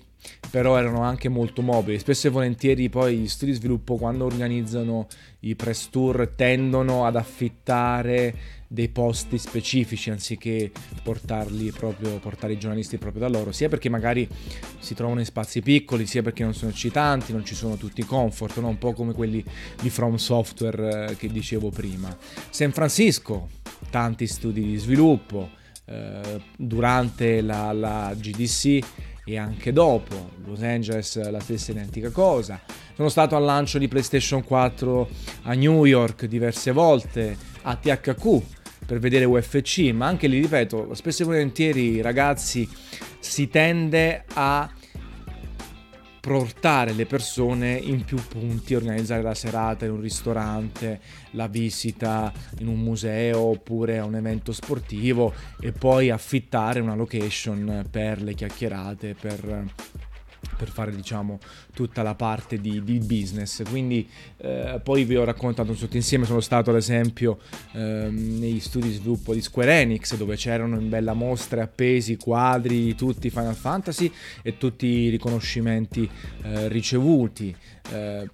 però 0.49 0.77
erano 0.77 1.01
anche 1.01 1.29
molto 1.29 1.61
mobili. 1.61 1.99
Spesso 1.99 2.27
e 2.27 2.29
volentieri 2.31 2.89
poi 2.89 3.17
gli 3.17 3.27
studi 3.27 3.51
di 3.51 3.57
sviluppo 3.57 3.95
quando 3.95 4.25
organizzano 4.25 5.07
i 5.41 5.55
press 5.55 5.89
tour 5.89 6.31
tendono 6.35 7.05
ad 7.05 7.15
affittare 7.15 8.63
dei 8.67 8.89
posti 8.89 9.37
specifici 9.37 10.09
anziché 10.09 10.71
portarli 11.03 11.71
proprio, 11.71 12.17
portare 12.19 12.53
i 12.53 12.57
giornalisti 12.57 12.97
proprio 12.97 13.21
da 13.21 13.29
loro, 13.29 13.51
sia 13.51 13.69
perché 13.69 13.89
magari 13.89 14.27
si 14.79 14.95
trovano 14.95 15.19
in 15.19 15.25
spazi 15.25 15.61
piccoli, 15.61 16.05
sia 16.05 16.23
perché 16.23 16.43
non 16.43 16.53
sono 16.53 16.71
eccitanti, 16.71 17.31
non 17.31 17.45
ci 17.45 17.55
sono 17.55 17.77
tutti 17.77 18.01
i 18.01 18.05
comfort, 18.05 18.57
no? 18.59 18.67
un 18.67 18.77
po' 18.77 18.93
come 18.93 19.13
quelli 19.13 19.43
di 19.81 19.89
From 19.89 20.15
Software 20.15 21.11
eh, 21.11 21.15
che 21.15 21.27
dicevo 21.27 21.69
prima. 21.69 22.15
San 22.49 22.71
Francisco, 22.71 23.49
tanti 23.95 24.27
studi 24.27 24.61
di 24.61 24.75
sviluppo, 24.75 25.51
eh, 25.85 26.41
durante 26.57 27.39
la, 27.39 27.71
la 27.71 28.13
GDC 28.13 28.85
e 29.23 29.37
anche 29.37 29.71
dopo. 29.71 30.31
Los 30.43 30.61
Angeles 30.63 31.29
la 31.31 31.39
stessa 31.39 31.71
identica 31.71 32.09
cosa. 32.09 32.59
Sono 32.93 33.07
stato 33.07 33.37
al 33.37 33.45
lancio 33.45 33.77
di 33.77 33.87
PlayStation 33.87 34.43
4 34.43 35.09
a 35.43 35.53
New 35.53 35.85
York 35.85 36.25
diverse 36.25 36.71
volte, 36.73 37.37
a 37.61 37.77
THQ 37.77 38.41
per 38.85 38.99
vedere 38.99 39.23
UFC, 39.23 39.93
ma 39.93 40.07
anche 40.07 40.27
lì 40.27 40.41
ripeto, 40.41 40.93
spesso 40.93 41.21
e 41.21 41.25
volentieri 41.25 42.01
ragazzi 42.01 42.67
si 43.19 43.47
tende 43.47 44.25
a 44.33 44.69
portare 46.25 46.93
le 46.93 47.05
persone 47.05 47.73
in 47.73 48.03
più 48.03 48.17
punti, 48.17 48.73
organizzare 48.73 49.21
la 49.21 49.35
serata 49.35 49.85
in 49.85 49.91
un 49.91 50.01
ristorante, 50.01 50.99
la 51.31 51.45
visita 51.45 52.33
in 52.57 52.67
un 52.67 52.79
museo 52.79 53.41
oppure 53.41 53.99
a 53.99 54.05
un 54.05 54.15
evento 54.15 54.51
sportivo 54.51 55.31
e 55.59 55.71
poi 55.71 56.09
affittare 56.09 56.79
una 56.79 56.95
location 56.95 57.85
per 57.91 58.23
le 58.23 58.33
chiacchierate, 58.33 59.13
per 59.13 59.65
per 60.57 60.69
fare 60.69 60.95
diciamo 60.95 61.39
tutta 61.73 62.01
la 62.03 62.15
parte 62.15 62.59
di, 62.59 62.83
di 62.83 62.99
business. 62.99 63.63
Quindi 63.69 64.07
eh, 64.37 64.79
poi 64.83 65.03
vi 65.03 65.15
ho 65.15 65.23
raccontato 65.23 65.71
un 65.71 65.77
sottoinsieme. 65.77 66.25
Sono 66.25 66.39
stato 66.39 66.69
ad 66.69 66.75
esempio 66.75 67.39
ehm, 67.73 68.39
negli 68.39 68.59
studi 68.59 68.87
di 68.89 68.93
sviluppo 68.95 69.33
di 69.33 69.41
Square 69.41 69.81
Enix 69.81 70.15
dove 70.15 70.35
c'erano 70.35 70.79
in 70.79 70.89
bella 70.89 71.13
mostra 71.13 71.63
appesi 71.63 72.17
quadri 72.17 72.83
di 72.83 72.95
tutti 72.95 73.29
Final 73.29 73.55
Fantasy 73.55 74.11
e 74.41 74.57
tutti 74.57 74.85
i 74.85 75.09
riconoscimenti 75.09 76.09
eh, 76.43 76.67
ricevuti. 76.67 77.55
Eh, 77.91 78.29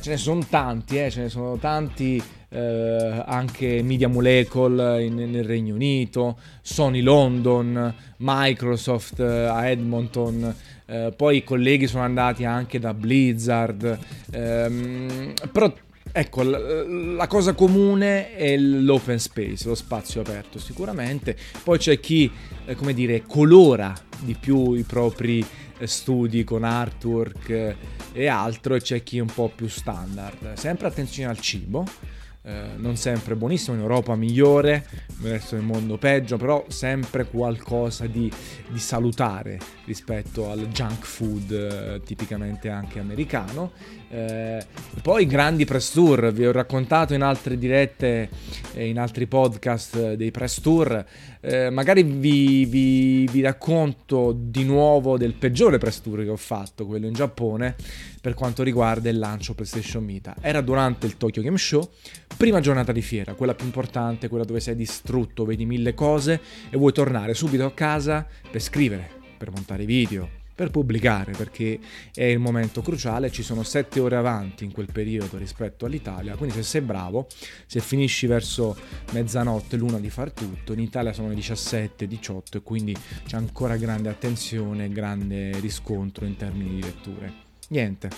ce 0.00 0.10
ne 0.10 0.16
sono 0.16 0.46
tanti 0.48 0.96
eh, 0.98 1.10
ce 1.10 1.22
ne 1.22 1.28
sono 1.28 1.56
tanti 1.56 2.22
eh, 2.52 3.22
anche 3.26 3.82
Media 3.82 4.08
Molecule 4.08 5.02
in, 5.04 5.14
nel 5.14 5.44
Regno 5.44 5.74
Unito, 5.74 6.38
Sony 6.60 7.00
London, 7.00 7.94
Microsoft 8.18 9.20
eh, 9.20 9.46
a 9.46 9.66
Edmonton, 9.68 10.54
eh, 10.92 11.12
poi 11.16 11.38
i 11.38 11.44
colleghi 11.44 11.86
sono 11.86 12.02
andati 12.02 12.44
anche 12.44 12.78
da 12.78 12.92
Blizzard, 12.92 13.98
ehm, 14.30 15.32
però 15.50 15.72
Ecco, 16.14 16.42
la, 16.42 17.26
cosa 17.26 17.54
comune 17.54 18.34
è 18.34 18.54
l'open 18.58 19.18
space, 19.18 19.66
lo 19.66 19.74
spazio 19.74 20.20
aperto 20.20 20.58
sicuramente. 20.58 21.34
Poi 21.64 21.78
c'è 21.78 22.00
chi, 22.00 22.30
eh, 22.66 22.74
come 22.74 22.92
dire, 22.92 23.22
colora 23.26 23.94
di 24.18 24.36
più 24.38 24.74
i 24.74 24.82
propri 24.82 25.42
eh, 25.78 25.86
studi 25.86 26.44
con 26.44 26.64
artwork 26.64 27.76
e 28.12 28.26
altro 28.26 28.74
e 28.74 28.82
c'è 28.82 29.02
chi 29.02 29.16
è 29.16 29.20
un 29.20 29.32
po' 29.32 29.50
più 29.54 29.68
standard. 29.68 30.52
Sempre 30.52 30.88
attenzione 30.88 31.30
al 31.30 31.40
cibo 31.40 31.86
eh, 32.44 32.70
non 32.76 32.96
sempre 32.96 33.36
buonissimo, 33.36 33.76
in 33.76 33.82
Europa 33.82 34.16
migliore, 34.16 34.86
nel 35.20 35.32
resto 35.32 35.54
del 35.54 35.64
mondo 35.64 35.96
peggio, 35.96 36.36
però 36.36 36.64
sempre 36.68 37.24
qualcosa 37.26 38.06
di, 38.06 38.30
di 38.68 38.78
salutare 38.78 39.58
rispetto 39.84 40.50
al 40.50 40.66
junk 40.68 41.04
food 41.04 41.50
eh, 41.52 42.00
tipicamente 42.04 42.68
anche 42.68 42.98
americano. 42.98 43.72
Eh, 44.12 44.62
poi 45.00 45.24
grandi 45.24 45.64
press 45.64 45.90
tour, 45.92 46.32
vi 46.32 46.46
ho 46.46 46.52
raccontato 46.52 47.14
in 47.14 47.22
altre 47.22 47.56
dirette 47.56 48.28
e 48.74 48.86
in 48.86 48.98
altri 48.98 49.26
podcast 49.26 50.12
dei 50.14 50.30
press 50.30 50.60
tour, 50.60 51.02
eh, 51.40 51.70
magari 51.70 52.02
vi, 52.02 52.66
vi, 52.66 53.26
vi 53.26 53.40
racconto 53.40 54.36
di 54.38 54.64
nuovo 54.64 55.16
del 55.16 55.32
peggiore 55.32 55.78
press 55.78 56.02
tour 56.02 56.22
che 56.24 56.28
ho 56.28 56.36
fatto, 56.36 56.84
quello 56.84 57.06
in 57.06 57.14
Giappone, 57.14 57.74
per 58.20 58.34
quanto 58.34 58.62
riguarda 58.62 59.08
il 59.08 59.18
lancio 59.18 59.54
PlayStation 59.54 60.04
Vita. 60.04 60.36
Era 60.42 60.60
durante 60.60 61.06
il 61.06 61.16
Tokyo 61.16 61.40
Game 61.40 61.56
Show, 61.56 61.88
prima 62.36 62.60
giornata 62.60 62.92
di 62.92 63.00
fiera, 63.00 63.32
quella 63.32 63.54
più 63.54 63.64
importante, 63.64 64.28
quella 64.28 64.44
dove 64.44 64.60
sei 64.60 64.76
distrutto, 64.76 65.46
vedi 65.46 65.64
mille 65.64 65.94
cose 65.94 66.38
e 66.68 66.76
vuoi 66.76 66.92
tornare 66.92 67.32
subito 67.32 67.64
a 67.64 67.72
casa 67.72 68.26
per 68.50 68.60
scrivere, 68.60 69.08
per 69.38 69.50
montare 69.50 69.86
video, 69.86 70.40
per 70.54 70.70
pubblicare 70.70 71.32
perché 71.32 71.78
è 72.14 72.24
il 72.24 72.38
momento 72.38 72.82
cruciale, 72.82 73.30
ci 73.30 73.42
sono 73.42 73.62
7 73.62 74.00
ore 74.00 74.16
avanti 74.16 74.64
in 74.64 74.72
quel 74.72 74.90
periodo 74.90 75.38
rispetto 75.38 75.86
all'Italia, 75.86 76.36
quindi 76.36 76.56
se 76.56 76.62
sei 76.62 76.80
bravo, 76.80 77.26
se 77.66 77.80
finisci 77.80 78.26
verso 78.26 78.76
mezzanotte, 79.12 79.76
l'una 79.76 79.98
di 79.98 80.10
far 80.10 80.32
tutto, 80.32 80.72
in 80.72 80.80
Italia 80.80 81.12
sono 81.12 81.28
le 81.28 81.34
17, 81.34 82.06
18 82.06 82.58
e 82.58 82.62
quindi 82.62 82.96
c'è 83.26 83.36
ancora 83.36 83.76
grande 83.76 84.08
attenzione, 84.08 84.88
grande 84.88 85.58
riscontro 85.60 86.24
in 86.24 86.36
termini 86.36 86.76
di 86.76 86.82
letture 86.82 87.50
niente. 87.72 88.08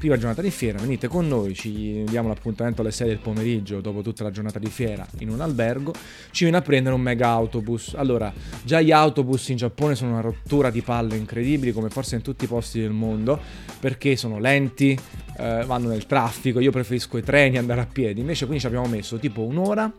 Prima 0.00 0.16
giornata 0.16 0.40
di 0.40 0.50
fiera, 0.50 0.78
venite 0.78 1.08
con 1.08 1.28
noi, 1.28 1.54
ci 1.54 2.04
diamo 2.08 2.28
l'appuntamento 2.28 2.80
alle 2.80 2.90
6 2.90 3.06
del 3.06 3.18
pomeriggio 3.18 3.82
dopo 3.82 4.00
tutta 4.00 4.22
la 4.22 4.30
giornata 4.30 4.58
di 4.58 4.70
fiera 4.70 5.06
in 5.18 5.28
un 5.28 5.42
albergo, 5.42 5.92
ci 6.30 6.44
viene 6.44 6.56
a 6.56 6.62
prendere 6.62 6.94
un 6.94 7.02
mega 7.02 7.28
autobus. 7.28 7.92
Allora, 7.94 8.32
già 8.64 8.80
gli 8.80 8.92
autobus 8.92 9.48
in 9.50 9.58
Giappone 9.58 9.94
sono 9.94 10.12
una 10.12 10.22
rottura 10.22 10.70
di 10.70 10.80
palle 10.80 11.16
incredibili, 11.16 11.72
come 11.72 11.90
forse 11.90 12.14
in 12.14 12.22
tutti 12.22 12.44
i 12.44 12.48
posti 12.48 12.80
del 12.80 12.92
mondo, 12.92 13.38
perché 13.78 14.16
sono 14.16 14.38
lenti, 14.38 14.98
eh, 15.36 15.64
vanno 15.66 15.88
nel 15.88 16.06
traffico, 16.06 16.60
io 16.60 16.70
preferisco 16.70 17.18
i 17.18 17.22
treni 17.22 17.58
andare 17.58 17.82
a 17.82 17.86
piedi, 17.86 18.20
invece 18.20 18.46
qui 18.46 18.58
ci 18.58 18.64
abbiamo 18.64 18.86
messo 18.86 19.18
tipo 19.18 19.42
un'ora 19.42 19.92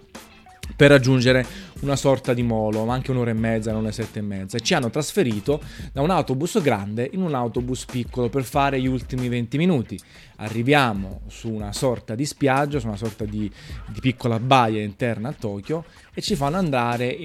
per 0.76 0.90
raggiungere 0.90 1.46
una 1.82 1.96
sorta 1.96 2.34
di 2.34 2.44
molo, 2.44 2.86
ma 2.86 2.94
anche 2.94 3.12
un'ora 3.12 3.32
e 3.32 3.36
mezza, 3.36 3.72
non 3.72 3.84
le 3.84 3.92
sette 3.92 4.20
e 4.20 4.22
mezza, 4.22 4.58
e 4.58 4.62
ci 4.62 4.74
hanno 4.74 4.90
trasferito 4.90 5.62
da 5.92 6.02
un 6.02 6.10
autobus 6.10 6.62
grande 6.62 7.10
in 7.12 7.22
un 7.22 7.34
autobus 7.34 7.86
piccolo 7.86 8.30
per 8.30 8.44
fare 8.44 8.80
gli 8.80 8.88
ultimi 8.88 9.28
20 9.30 9.58
minuti. 9.58 10.00
Arriviamo 10.38 11.22
su 11.28 11.52
una 11.52 11.72
sorta 11.72 12.16
di 12.16 12.26
spiaggia, 12.26 12.80
su 12.80 12.88
una 12.88 12.98
sorta 12.98 13.26
di, 13.26 13.52
di 13.88 14.00
piccola 14.00 14.40
baia 14.40 14.82
interna 14.82 15.30
a 15.30 15.34
Tokyo 15.34 15.86
e 16.14 16.22
ci 16.22 16.36
fanno 16.36 16.58
andare 16.58 17.18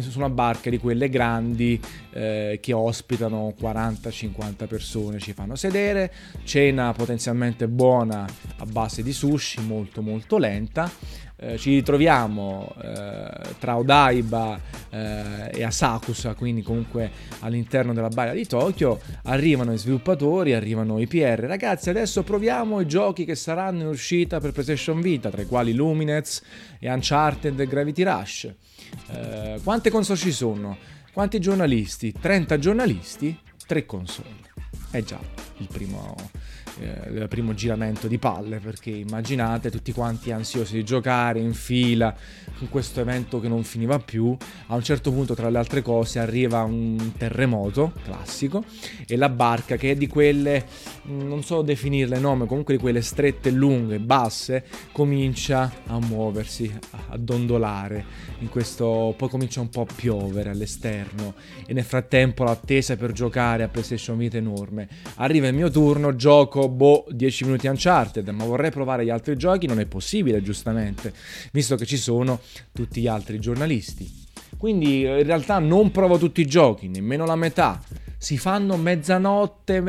su 0.00 0.18
una 0.18 0.28
barca 0.28 0.70
di 0.70 0.78
quelle 0.78 1.08
grandi 1.08 1.80
eh, 2.10 2.58
che 2.60 2.72
ospitano 2.72 3.54
40-50 3.60 4.66
persone, 4.66 5.18
ci 5.20 5.32
fanno 5.32 5.54
sedere, 5.54 6.12
cena 6.42 6.92
potenzialmente 6.92 7.68
buona 7.68 8.26
a 8.56 8.66
base 8.66 9.04
di 9.04 9.12
sushi, 9.12 9.60
molto 9.60 10.02
molto 10.02 10.36
lenta 10.36 10.90
eh, 11.36 11.58
ci 11.58 11.70
ritroviamo 11.70 12.74
eh, 12.80 13.30
tra 13.58 13.74
Odaiba 14.04 14.60
eh, 14.90 15.50
e 15.54 15.62
Asakusa, 15.64 16.34
quindi 16.34 16.62
comunque 16.62 17.10
all'interno 17.40 17.92
della 17.92 18.08
baia 18.08 18.32
di 18.32 18.46
Tokyo, 18.46 19.00
arrivano 19.24 19.72
i 19.72 19.78
sviluppatori, 19.78 20.52
arrivano 20.52 21.00
i 21.00 21.06
PR. 21.06 21.44
Ragazzi, 21.46 21.90
adesso 21.90 22.22
proviamo 22.22 22.80
i 22.80 22.86
giochi 22.86 23.24
che 23.24 23.34
saranno 23.34 23.82
in 23.82 23.86
uscita 23.88 24.40
per 24.40 24.52
PlayStation 24.52 25.00
Vita, 25.00 25.30
tra 25.30 25.42
i 25.42 25.46
quali 25.46 25.72
Luminez 25.72 26.42
e 26.78 26.92
Uncharted 26.92 27.58
e 27.58 27.66
Gravity 27.66 28.02
Rush. 28.02 28.52
Eh, 29.10 29.60
quante 29.62 29.90
console 29.90 30.18
ci 30.18 30.32
sono? 30.32 30.76
Quanti 31.12 31.40
giornalisti? 31.40 32.12
30 32.12 32.58
giornalisti, 32.58 33.38
3 33.66 33.86
console. 33.86 34.42
È 34.90 35.02
già 35.02 35.18
il 35.58 35.68
primo 35.72 36.14
eh, 36.80 37.10
il 37.12 37.28
primo 37.28 37.54
giramento 37.54 38.08
di 38.08 38.18
palle 38.18 38.58
perché 38.58 38.90
immaginate 38.90 39.70
tutti 39.70 39.92
quanti 39.92 40.32
ansiosi 40.32 40.74
di 40.74 40.84
giocare 40.84 41.38
in 41.38 41.54
fila 41.54 42.14
con 42.58 42.68
questo 42.68 43.00
evento 43.00 43.40
che 43.40 43.48
non 43.48 43.62
finiva 43.62 43.98
più. 43.98 44.36
A 44.66 44.74
un 44.74 44.82
certo 44.82 45.12
punto 45.12 45.34
tra 45.34 45.50
le 45.50 45.58
altre 45.58 45.82
cose 45.82 46.18
arriva 46.18 46.62
un 46.62 47.12
terremoto 47.16 47.92
classico 48.02 48.64
e 49.06 49.16
la 49.16 49.28
barca 49.28 49.76
che 49.76 49.92
è 49.92 49.94
di 49.94 50.06
quelle 50.06 50.64
non 51.04 51.42
so 51.42 51.62
definirle 51.62 52.18
nome 52.18 52.46
comunque 52.46 52.74
di 52.74 52.80
quelle 52.80 53.02
strette 53.02 53.50
lunghe 53.50 53.98
basse 53.98 54.64
comincia 54.92 55.70
a 55.86 55.98
muoversi 56.00 56.72
a 57.08 57.16
dondolare. 57.16 58.32
In 58.40 58.48
questo 58.48 59.14
poi 59.16 59.28
comincia 59.28 59.60
un 59.60 59.68
po' 59.68 59.82
a 59.82 59.94
piovere 59.94 60.50
all'esterno 60.50 61.34
e 61.66 61.72
nel 61.72 61.84
frattempo 61.84 62.44
l'attesa 62.44 62.96
per 62.96 63.12
giocare 63.12 63.62
a 63.62 63.68
PlayStation 63.68 64.16
Vita 64.16 64.36
enorme. 64.36 64.88
Arriva 65.16 65.46
il 65.46 65.54
mio 65.54 65.70
turno 65.70 66.14
gioco 66.16 66.63
boh 66.68 67.06
10 67.10 67.44
minuti 67.44 67.66
Uncharted, 67.66 68.28
ma 68.28 68.44
vorrei 68.44 68.70
provare 68.70 69.04
gli 69.04 69.10
altri 69.10 69.36
giochi, 69.36 69.66
non 69.66 69.80
è 69.80 69.86
possibile 69.86 70.42
giustamente, 70.42 71.12
visto 71.52 71.76
che 71.76 71.86
ci 71.86 71.96
sono 71.96 72.40
tutti 72.72 73.00
gli 73.00 73.08
altri 73.08 73.38
giornalisti. 73.38 74.22
Quindi 74.56 75.00
in 75.00 75.24
realtà 75.24 75.58
non 75.58 75.90
provo 75.90 76.16
tutti 76.18 76.40
i 76.40 76.46
giochi, 76.46 76.88
nemmeno 76.88 77.26
la 77.26 77.36
metà 77.36 77.80
si 78.24 78.38
fanno 78.38 78.78
mezzanotte, 78.78 79.82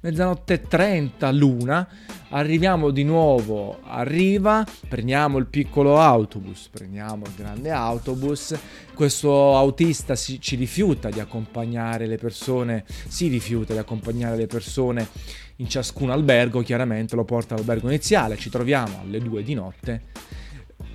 mezzanotte 0.00 0.62
30, 0.62 1.28
l'una, 1.32 1.88
arriviamo 2.28 2.90
di 2.90 3.02
nuovo 3.02 3.80
a 3.82 4.04
Riva, 4.04 4.64
prendiamo 4.88 5.38
il 5.38 5.46
piccolo 5.46 5.98
autobus, 5.98 6.68
prendiamo 6.70 7.24
il 7.26 7.32
grande 7.34 7.72
autobus, 7.72 8.56
questo 8.94 9.56
autista 9.56 10.14
si, 10.14 10.40
ci 10.40 10.54
rifiuta 10.54 11.08
di 11.08 11.18
accompagnare 11.18 12.06
le 12.06 12.16
persone, 12.16 12.84
si 12.86 13.26
rifiuta 13.26 13.72
di 13.72 13.80
accompagnare 13.80 14.36
le 14.36 14.46
persone 14.46 15.08
in 15.56 15.68
ciascun 15.68 16.10
albergo, 16.10 16.62
chiaramente 16.62 17.14
lo 17.16 17.24
porta 17.24 17.54
all'albergo 17.54 17.88
iniziale, 17.88 18.36
ci 18.36 18.50
troviamo 18.50 19.00
alle 19.00 19.20
2 19.20 19.42
di 19.42 19.54
notte 19.54 20.02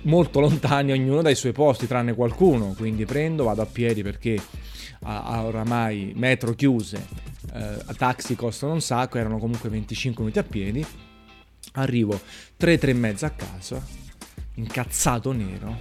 molto 0.02 0.40
lontani 0.40 0.92
ognuno 0.92 1.22
dai 1.22 1.34
suoi 1.34 1.52
posti, 1.52 1.86
tranne 1.86 2.14
qualcuno, 2.14 2.74
quindi 2.76 3.04
prendo, 3.04 3.44
vado 3.44 3.62
a 3.62 3.66
piedi 3.66 4.02
perché 4.02 4.40
a, 5.02 5.44
oramai 5.44 6.12
metro 6.14 6.54
chiuse, 6.54 7.06
eh, 7.52 7.94
taxi 7.96 8.36
costano 8.36 8.72
un 8.72 8.80
sacco, 8.80 9.18
erano 9.18 9.38
comunque 9.38 9.68
25 9.68 10.22
minuti 10.22 10.38
a 10.38 10.44
piedi, 10.44 10.84
arrivo 11.72 12.20
3, 12.56 12.78
3 12.78 12.90
e 12.90 12.94
mezza 12.94 13.26
a 13.26 13.30
casa, 13.30 13.84
incazzato 14.54 15.32
nero, 15.32 15.76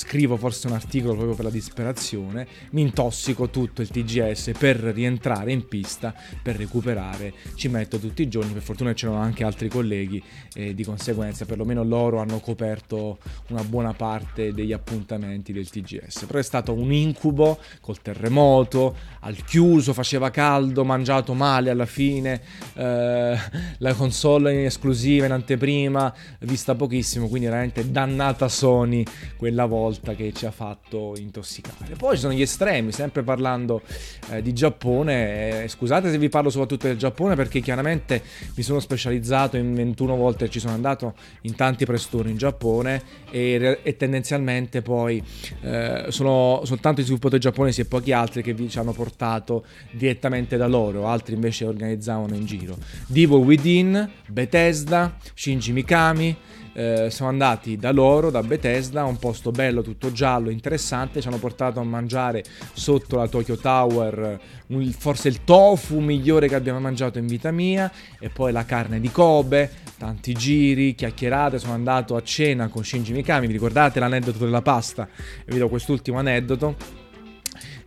scrivo 0.00 0.38
forse 0.38 0.66
un 0.66 0.72
articolo 0.72 1.12
proprio 1.12 1.34
per 1.34 1.44
la 1.44 1.50
disperazione, 1.50 2.46
mi 2.70 2.80
intossico 2.80 3.50
tutto 3.50 3.82
il 3.82 3.90
TGS 3.90 4.52
per 4.58 4.76
rientrare 4.76 5.52
in 5.52 5.68
pista, 5.68 6.14
per 6.42 6.56
recuperare, 6.56 7.34
ci 7.54 7.68
metto 7.68 7.98
tutti 7.98 8.22
i 8.22 8.28
giorni, 8.28 8.54
per 8.54 8.62
fortuna 8.62 8.94
c'erano 8.94 9.18
anche 9.18 9.44
altri 9.44 9.68
colleghi 9.68 10.22
e 10.54 10.74
di 10.74 10.84
conseguenza 10.84 11.44
perlomeno 11.44 11.84
loro 11.84 12.18
hanno 12.18 12.40
coperto 12.40 13.18
una 13.48 13.62
buona 13.62 13.92
parte 13.92 14.54
degli 14.54 14.72
appuntamenti 14.72 15.52
del 15.52 15.68
TGS. 15.68 16.24
Però 16.24 16.38
è 16.38 16.42
stato 16.42 16.72
un 16.72 16.90
incubo 16.90 17.58
col 17.82 18.00
terremoto, 18.00 18.96
al 19.20 19.44
chiuso, 19.44 19.92
faceva 19.92 20.30
caldo, 20.30 20.82
mangiato 20.82 21.34
male 21.34 21.68
alla 21.68 21.84
fine, 21.84 22.40
eh, 22.72 23.36
la 23.76 23.94
console 23.94 24.54
in 24.54 24.64
esclusiva, 24.64 25.26
in 25.26 25.32
anteprima, 25.32 26.12
vista 26.40 26.74
pochissimo, 26.74 27.28
quindi 27.28 27.48
veramente 27.48 27.90
dannata 27.90 28.48
Sony 28.48 29.04
quella 29.36 29.66
volta 29.66 29.88
che 30.16 30.32
ci 30.32 30.46
ha 30.46 30.50
fatto 30.50 31.14
intossicare. 31.16 31.94
Poi 31.96 32.14
ci 32.14 32.20
sono 32.20 32.32
gli 32.32 32.42
estremi, 32.42 32.92
sempre 32.92 33.22
parlando 33.22 33.82
eh, 34.30 34.42
di 34.42 34.52
Giappone, 34.52 35.64
eh, 35.64 35.68
scusate 35.68 36.10
se 36.10 36.18
vi 36.18 36.28
parlo 36.28 36.50
soprattutto 36.50 36.86
del 36.86 36.96
Giappone 36.96 37.34
perché 37.34 37.60
chiaramente 37.60 38.22
mi 38.54 38.62
sono 38.62 38.80
specializzato 38.80 39.56
in 39.56 39.74
21 39.74 40.16
volte, 40.16 40.48
ci 40.48 40.60
sono 40.60 40.74
andato 40.74 41.14
in 41.42 41.54
tanti 41.54 41.84
press 41.84 42.08
tour 42.08 42.28
in 42.28 42.36
Giappone 42.36 43.02
e, 43.30 43.80
e 43.82 43.96
tendenzialmente 43.96 44.82
poi 44.82 45.22
eh, 45.62 46.06
sono 46.08 46.62
soltanto 46.64 47.00
i 47.00 47.04
sviluppatori 47.04 47.40
giapponesi 47.40 47.80
e 47.80 47.84
pochi 47.84 48.12
altri 48.12 48.42
che 48.42 48.54
vi 48.54 48.68
ci 48.68 48.78
hanno 48.78 48.92
portato 48.92 49.64
direttamente 49.90 50.56
da 50.56 50.66
loro, 50.66 51.06
altri 51.06 51.34
invece 51.34 51.64
organizzavano 51.64 52.34
in 52.34 52.46
giro. 52.46 52.76
Divo 53.06 53.38
Within, 53.38 54.08
Bethesda, 54.28 55.16
Shinji 55.34 55.72
Mikami, 55.72 56.36
eh, 56.72 57.08
siamo 57.10 57.30
andati 57.30 57.76
da 57.76 57.92
loro, 57.92 58.30
da 58.30 58.42
Bethesda, 58.42 59.04
un 59.04 59.18
posto 59.18 59.50
bello, 59.50 59.82
tutto 59.82 60.12
giallo, 60.12 60.50
interessante, 60.50 61.20
ci 61.20 61.28
hanno 61.28 61.38
portato 61.38 61.80
a 61.80 61.84
mangiare 61.84 62.44
sotto 62.72 63.16
la 63.16 63.28
Tokyo 63.28 63.56
Tower 63.56 64.40
un, 64.70 64.92
forse 64.92 65.28
il 65.28 65.44
tofu 65.44 65.98
migliore 65.98 66.48
che 66.48 66.54
abbiamo 66.54 66.80
mangiato 66.80 67.18
in 67.18 67.26
vita 67.26 67.50
mia. 67.50 67.90
E 68.18 68.28
poi 68.28 68.52
la 68.52 68.64
carne 68.64 69.00
di 69.00 69.10
Kobe, 69.10 69.70
tanti 69.98 70.32
giri, 70.34 70.94
chiacchierate, 70.94 71.58
sono 71.58 71.72
andato 71.72 72.16
a 72.16 72.22
cena 72.22 72.68
con 72.68 72.84
Shinji 72.84 73.12
Mikami, 73.12 73.46
vi 73.46 73.52
ricordate 73.52 74.00
l'aneddoto 74.00 74.44
della 74.44 74.62
pasta? 74.62 75.08
E 75.44 75.52
vi 75.52 75.58
do 75.58 75.68
quest'ultimo 75.68 76.18
aneddoto 76.18 76.99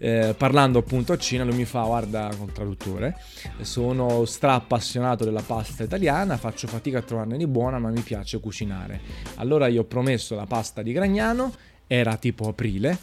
eh, 0.03 0.35
parlando 0.37 0.79
appunto 0.79 1.13
a 1.13 1.17
Cina, 1.17 1.45
lui 1.45 1.55
mi 1.55 1.63
fa, 1.63 1.83
guarda, 1.83 2.29
col 2.37 2.51
traduttore, 2.51 3.15
sono 3.61 4.25
stra 4.25 4.55
appassionato 4.55 5.23
della 5.23 5.41
pasta 5.41 5.83
italiana, 5.83 6.35
faccio 6.35 6.67
fatica 6.67 6.97
a 6.97 7.01
trovarne 7.01 7.37
di 7.37 7.47
buona, 7.47 7.79
ma 7.79 7.89
mi 7.89 8.01
piace 8.01 8.41
cucinare. 8.41 8.99
Allora 9.35 9.67
io 9.67 9.81
ho 9.81 9.85
promesso 9.85 10.35
la 10.35 10.45
pasta 10.45 10.81
di 10.81 10.91
Gragnano, 10.91 11.53
era 11.87 12.17
tipo 12.17 12.49
aprile, 12.49 12.97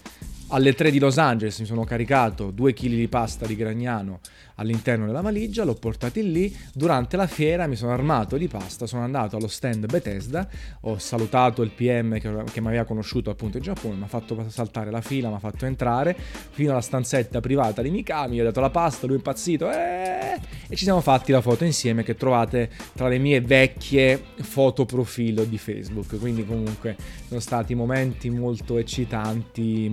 alle 0.50 0.74
3 0.74 0.90
di 0.90 0.98
Los 0.98 1.18
Angeles 1.18 1.58
mi 1.60 1.66
sono 1.66 1.84
caricato 1.84 2.50
2 2.50 2.72
kg 2.72 2.88
di 2.88 3.08
pasta 3.08 3.46
di 3.46 3.54
Gragnano 3.56 4.20
all'interno 4.60 5.06
della 5.06 5.22
valigia, 5.22 5.64
l'ho 5.64 5.74
portati 5.74 6.30
lì, 6.30 6.54
durante 6.74 7.16
la 7.16 7.26
fiera 7.26 7.66
mi 7.66 7.76
sono 7.76 7.92
armato 7.92 8.36
di 8.36 8.46
pasta, 8.46 8.86
sono 8.86 9.02
andato 9.02 9.36
allo 9.36 9.48
stand 9.48 9.86
Bethesda, 9.86 10.46
ho 10.82 10.98
salutato 10.98 11.62
il 11.62 11.70
PM 11.70 12.18
che, 12.20 12.30
che 12.52 12.60
mi 12.60 12.66
aveva 12.68 12.84
conosciuto 12.84 13.30
appunto 13.30 13.56
in 13.56 13.62
Giappone, 13.62 13.96
mi 13.96 14.04
ha 14.04 14.08
fatto 14.08 14.44
saltare 14.48 14.90
la 14.90 15.00
fila, 15.00 15.30
mi 15.30 15.36
ha 15.36 15.38
fatto 15.38 15.64
entrare 15.64 16.14
fino 16.50 16.72
alla 16.72 16.82
stanzetta 16.82 17.40
privata 17.40 17.80
di 17.80 17.90
Mikami, 17.90 18.36
gli 18.36 18.40
ho 18.40 18.44
dato 18.44 18.60
la 18.60 18.70
pasta, 18.70 19.06
lui 19.06 19.14
è 19.14 19.18
impazzito 19.18 19.70
eh! 19.70 20.38
e 20.68 20.76
ci 20.76 20.84
siamo 20.84 21.00
fatti 21.00 21.32
la 21.32 21.40
foto 21.40 21.64
insieme 21.64 22.02
che 22.02 22.14
trovate 22.14 22.70
tra 22.94 23.08
le 23.08 23.18
mie 23.18 23.40
vecchie 23.40 24.22
foto 24.42 24.84
profilo 24.84 25.44
di 25.44 25.56
Facebook, 25.56 26.18
quindi 26.18 26.44
comunque 26.44 26.96
sono 27.26 27.40
stati 27.40 27.74
momenti 27.74 28.28
molto 28.28 28.76
eccitanti, 28.76 29.88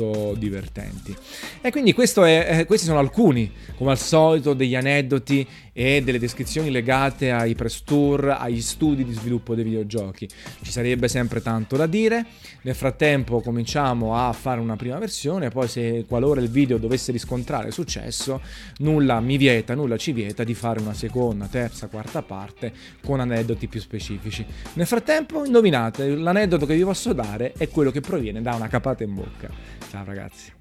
molto 0.00 0.34
divertenti. 0.36 1.14
E 1.60 1.70
quindi 1.70 1.92
è, 1.92 2.58
eh, 2.60 2.66
questi 2.66 2.86
sono 2.86 2.98
alcuni, 2.98 3.50
come 3.76 3.90
al 3.90 3.98
solito 3.98 4.54
degli 4.54 4.74
aneddoti 4.74 5.46
e 5.72 6.02
delle 6.02 6.18
descrizioni 6.18 6.70
legate 6.70 7.30
ai 7.30 7.54
press 7.54 7.82
tour, 7.84 8.36
agli 8.38 8.60
studi 8.60 9.04
di 9.04 9.12
sviluppo 9.12 9.54
dei 9.54 9.64
videogiochi. 9.64 10.28
Ci 10.62 10.70
sarebbe 10.70 11.08
sempre 11.08 11.42
tanto 11.42 11.76
da 11.76 11.86
dire. 11.86 12.24
Nel 12.62 12.74
frattempo 12.74 13.40
cominciamo 13.40 14.16
a 14.16 14.32
fare 14.32 14.60
una 14.60 14.76
prima 14.76 14.98
versione, 14.98 15.48
poi 15.50 15.68
se 15.68 16.04
qualora 16.06 16.40
il 16.40 16.50
video 16.50 16.78
dovesse 16.78 17.12
riscontrare 17.12 17.70
successo, 17.70 18.40
nulla 18.78 19.20
mi 19.20 19.36
vieta, 19.36 19.74
nulla 19.74 19.96
ci 19.96 20.12
vieta 20.12 20.44
di 20.44 20.54
fare 20.54 20.80
una 20.80 20.94
seconda, 20.94 21.46
terza, 21.46 21.86
quarta 21.86 22.22
parte 22.22 22.72
con 23.02 23.20
aneddoti 23.20 23.66
più 23.68 23.80
specifici. 23.80 24.44
Nel 24.74 24.86
frattempo, 24.86 25.44
indovinate, 25.44 26.14
l'aneddoto 26.16 26.66
che 26.66 26.74
vi 26.74 26.84
posso 26.84 27.12
dare 27.12 27.52
è 27.56 27.68
quello 27.68 27.90
che 27.90 28.00
proviene 28.00 28.42
da 28.42 28.54
una 28.54 28.68
capata 28.68 29.02
in 29.04 29.14
bocca. 29.14 29.48
Ciao 29.90 30.04
ragazzi. 30.04 30.52